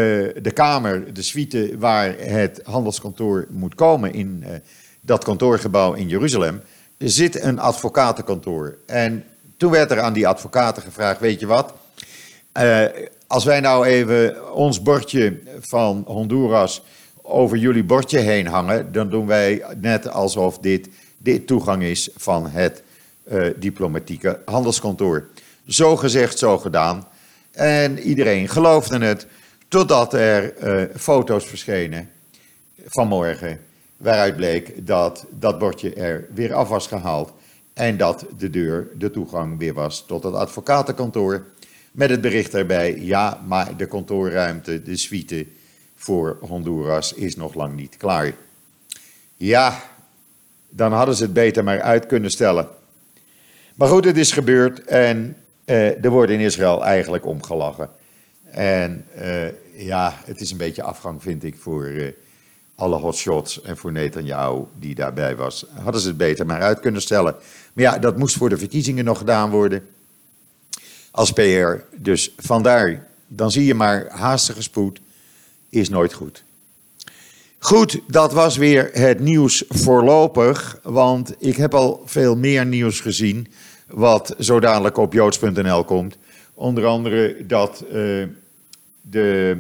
de 0.42 0.50
kamer, 0.54 1.14
de 1.14 1.22
suite 1.22 1.74
waar 1.78 2.14
het 2.18 2.60
handelskantoor 2.64 3.46
moet 3.50 3.74
komen 3.74 4.12
in 4.12 4.44
uh, 4.46 4.54
dat 5.00 5.24
kantoorgebouw 5.24 5.92
in 5.92 6.08
Jeruzalem, 6.08 6.60
zit 6.98 7.42
een 7.42 7.58
advocatenkantoor. 7.58 8.76
En 8.86 9.24
toen 9.56 9.70
werd 9.70 9.90
er 9.90 10.00
aan 10.00 10.12
die 10.12 10.28
advocaten 10.28 10.82
gevraagd, 10.82 11.20
weet 11.20 11.40
je 11.40 11.46
wat, 11.46 11.74
als 13.26 13.44
wij 13.44 13.60
nou 13.60 13.86
even 13.86 14.54
ons 14.54 14.82
bordje 14.82 15.40
van 15.60 16.04
Honduras 16.06 16.82
over 17.22 17.56
jullie 17.56 17.84
bordje 17.84 18.18
heen 18.18 18.46
hangen, 18.46 18.92
dan 18.92 19.10
doen 19.10 19.26
wij 19.26 19.64
net 19.76 20.08
alsof 20.08 20.58
dit, 20.58 20.88
dit 21.18 21.46
toegang 21.46 21.82
is 21.82 22.10
van 22.16 22.46
het 22.46 22.82
diplomatieke 23.56 24.40
handelskantoor. 24.44 25.28
Zo 25.66 25.96
gezegd, 25.96 26.38
zo 26.38 26.58
gedaan. 26.58 27.06
En 27.50 27.98
iedereen 27.98 28.48
geloofde 28.48 29.04
het, 29.04 29.26
totdat 29.68 30.14
er 30.14 30.54
uh, 30.62 30.96
foto's 30.96 31.44
verschenen 31.44 32.10
vanmorgen, 32.86 33.60
waaruit 33.96 34.36
bleek 34.36 34.86
dat 34.86 35.26
dat 35.30 35.58
bordje 35.58 35.94
er 35.94 36.26
weer 36.34 36.54
af 36.54 36.68
was 36.68 36.86
gehaald 36.86 37.32
en 37.72 37.96
dat 37.96 38.26
de 38.38 38.50
deur, 38.50 38.88
de 38.94 39.10
toegang 39.10 39.58
weer 39.58 39.74
was 39.74 40.06
tot 40.06 40.22
het 40.22 40.34
advocatenkantoor. 40.34 41.44
Met 41.92 42.10
het 42.10 42.20
bericht 42.20 42.54
erbij, 42.54 42.98
ja, 43.00 43.40
maar 43.46 43.76
de 43.76 43.86
kantoorruimte, 43.86 44.82
de 44.82 44.96
suite 44.96 45.46
voor 45.96 46.38
Honduras 46.40 47.12
is 47.12 47.36
nog 47.36 47.54
lang 47.54 47.76
niet 47.76 47.96
klaar. 47.96 48.34
Ja, 49.36 49.82
dan 50.68 50.92
hadden 50.92 51.14
ze 51.14 51.22
het 51.22 51.32
beter 51.32 51.64
maar 51.64 51.80
uit 51.80 52.06
kunnen 52.06 52.30
stellen. 52.30 52.68
Maar 53.74 53.88
goed, 53.88 54.04
het 54.04 54.16
is 54.16 54.32
gebeurd 54.32 54.84
en 54.84 55.36
uh, 55.70 56.04
er 56.04 56.10
wordt 56.10 56.32
in 56.32 56.40
Israël 56.40 56.84
eigenlijk 56.84 57.26
omgelachen. 57.26 57.88
En 58.50 59.04
uh, 59.18 59.46
ja, 59.86 60.14
het 60.24 60.40
is 60.40 60.50
een 60.50 60.56
beetje 60.56 60.82
afgang, 60.82 61.22
vind 61.22 61.44
ik, 61.44 61.56
voor 61.58 61.86
uh, 61.86 62.08
alle 62.74 62.96
hotshots 62.96 63.62
en 63.62 63.76
voor 63.76 63.92
Netanyahu 63.92 64.64
die 64.78 64.94
daarbij 64.94 65.36
was. 65.36 65.66
Hadden 65.82 66.00
ze 66.00 66.08
het 66.08 66.16
beter 66.16 66.46
maar 66.46 66.60
uit 66.60 66.80
kunnen 66.80 67.02
stellen. 67.02 67.34
Maar 67.72 67.84
ja, 67.84 67.98
dat 67.98 68.18
moest 68.18 68.36
voor 68.36 68.48
de 68.48 68.58
verkiezingen 68.58 69.04
nog 69.04 69.18
gedaan 69.18 69.50
worden 69.50 69.86
als 71.10 71.32
PR. 71.32 71.72
Dus 71.96 72.32
vandaar, 72.36 73.06
dan 73.26 73.50
zie 73.50 73.64
je 73.64 73.74
maar, 73.74 74.08
haastige 74.08 74.62
spoed 74.62 75.00
is 75.68 75.88
nooit 75.88 76.12
goed. 76.12 76.44
Goed, 77.58 78.00
dat 78.06 78.32
was 78.32 78.56
weer 78.56 78.90
het 78.92 79.20
nieuws 79.20 79.64
voorlopig, 79.68 80.78
want 80.82 81.34
ik 81.38 81.56
heb 81.56 81.74
al 81.74 82.02
veel 82.04 82.36
meer 82.36 82.66
nieuws 82.66 83.00
gezien 83.00 83.46
wat 83.90 84.34
zo 84.38 84.60
dadelijk 84.60 84.96
op 84.96 85.12
joods.nl 85.12 85.84
komt. 85.84 86.16
Onder 86.54 86.86
andere 86.86 87.46
dat 87.46 87.84
uh, 87.86 87.92
de 89.00 89.56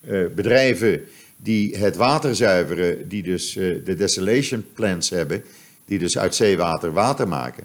uh, 0.00 0.26
bedrijven 0.34 1.04
die 1.36 1.76
het 1.76 1.96
water 1.96 2.36
zuiveren, 2.36 3.08
die 3.08 3.22
dus 3.22 3.56
uh, 3.56 3.84
de 3.84 3.94
desalation 3.94 4.64
plants 4.72 5.10
hebben, 5.10 5.44
die 5.84 5.98
dus 5.98 6.18
uit 6.18 6.34
zeewater 6.34 6.92
water 6.92 7.28
maken, 7.28 7.64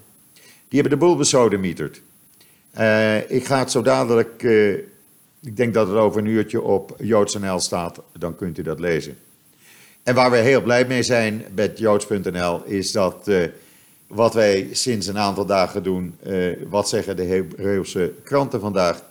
die 0.67 0.81
hebben 0.81 0.99
de 0.99 1.05
boel 1.05 1.15
besodemieterd. 1.15 2.01
Ik 3.27 3.45
ga 3.45 3.59
het 3.59 3.71
zo 3.71 3.81
dadelijk, 3.81 4.43
ik 5.41 5.57
denk 5.57 5.73
dat 5.73 5.87
het 5.87 5.97
over 5.97 6.21
een 6.21 6.27
uurtje 6.27 6.61
op 6.61 6.95
joods.nl 6.99 7.59
staat, 7.59 7.99
dan 8.17 8.35
kunt 8.35 8.57
u 8.57 8.61
dat 8.61 8.79
lezen. 8.79 9.17
En 10.03 10.15
waar 10.15 10.31
we 10.31 10.37
heel 10.37 10.61
blij 10.61 10.85
mee 10.85 11.03
zijn 11.03 11.45
met 11.55 11.79
joods.nl 11.79 12.63
is 12.63 12.91
dat 12.91 13.29
wat 14.13 14.33
wij 14.33 14.67
sinds 14.71 15.07
een 15.07 15.17
aantal 15.17 15.45
dagen 15.45 15.83
doen, 15.83 16.17
wat 16.69 16.89
zeggen 16.89 17.15
de 17.15 17.23
Hebreeuwse 17.23 18.13
kranten 18.23 18.59
vandaag, 18.59 19.03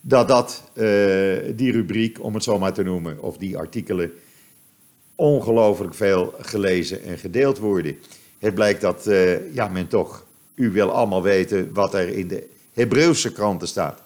dat 0.00 0.28
dat, 0.28 0.62
die 1.56 1.72
rubriek, 1.72 2.24
om 2.24 2.34
het 2.34 2.44
zo 2.44 2.58
maar 2.58 2.72
te 2.72 2.82
noemen, 2.82 3.22
of 3.22 3.36
die 3.36 3.58
artikelen, 3.58 4.12
ongelooflijk 5.14 5.94
veel 5.94 6.34
gelezen 6.40 7.02
en 7.02 7.18
gedeeld 7.18 7.58
worden. 7.58 7.98
Het 8.38 8.54
blijkt 8.54 8.80
dat 8.80 9.08
ja, 9.52 9.68
men 9.68 9.88
toch, 9.88 10.24
u 10.54 10.70
wil 10.70 10.90
allemaal 10.90 11.22
weten 11.22 11.72
wat 11.72 11.94
er 11.94 12.08
in 12.08 12.28
de 12.28 12.48
Hebreeuwse 12.72 13.32
kranten 13.32 13.68
staat. 13.68 14.02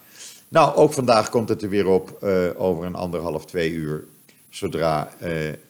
Nou, 0.49 0.75
ook 0.77 0.93
vandaag 0.93 1.31
komt 1.31 1.49
het 1.49 1.63
er 1.63 1.69
weer 1.69 1.87
op 1.87 2.25
over 2.57 2.85
een 2.85 2.95
anderhalf, 2.95 3.47
twee 3.47 3.73
uur, 3.73 4.05
zodra 4.51 5.13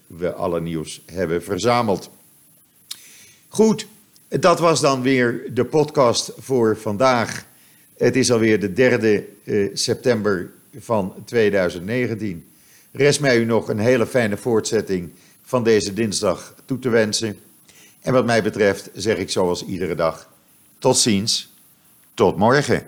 we 0.06 0.32
alle 0.32 0.60
nieuws 0.60 1.02
hebben 1.06 1.42
verzameld. 1.42 2.10
Goed, 3.48 3.86
dat 4.40 4.58
was 4.58 4.80
dan 4.80 5.02
weer 5.02 5.50
de 5.54 5.64
podcast 5.64 6.32
voor 6.38 6.76
vandaag. 6.76 7.46
Het 7.96 8.16
is 8.16 8.32
alweer 8.32 8.60
de 8.60 8.72
derde 8.72 9.24
uh, 9.44 9.70
september 9.72 10.50
van 10.78 11.14
2019. 11.24 12.46
Rest 12.92 13.20
mij 13.20 13.38
u 13.38 13.44
nog 13.44 13.68
een 13.68 13.78
hele 13.78 14.06
fijne 14.06 14.36
voortzetting 14.36 15.10
van 15.42 15.64
deze 15.64 15.92
dinsdag 15.92 16.54
toe 16.64 16.78
te 16.78 16.88
wensen. 16.88 17.38
En 18.00 18.12
wat 18.12 18.26
mij 18.26 18.42
betreft 18.42 18.90
zeg 18.94 19.16
ik 19.16 19.30
zoals 19.30 19.64
iedere 19.64 19.94
dag, 19.94 20.28
tot 20.78 20.96
ziens, 20.96 21.52
tot 22.14 22.36
morgen. 22.36 22.86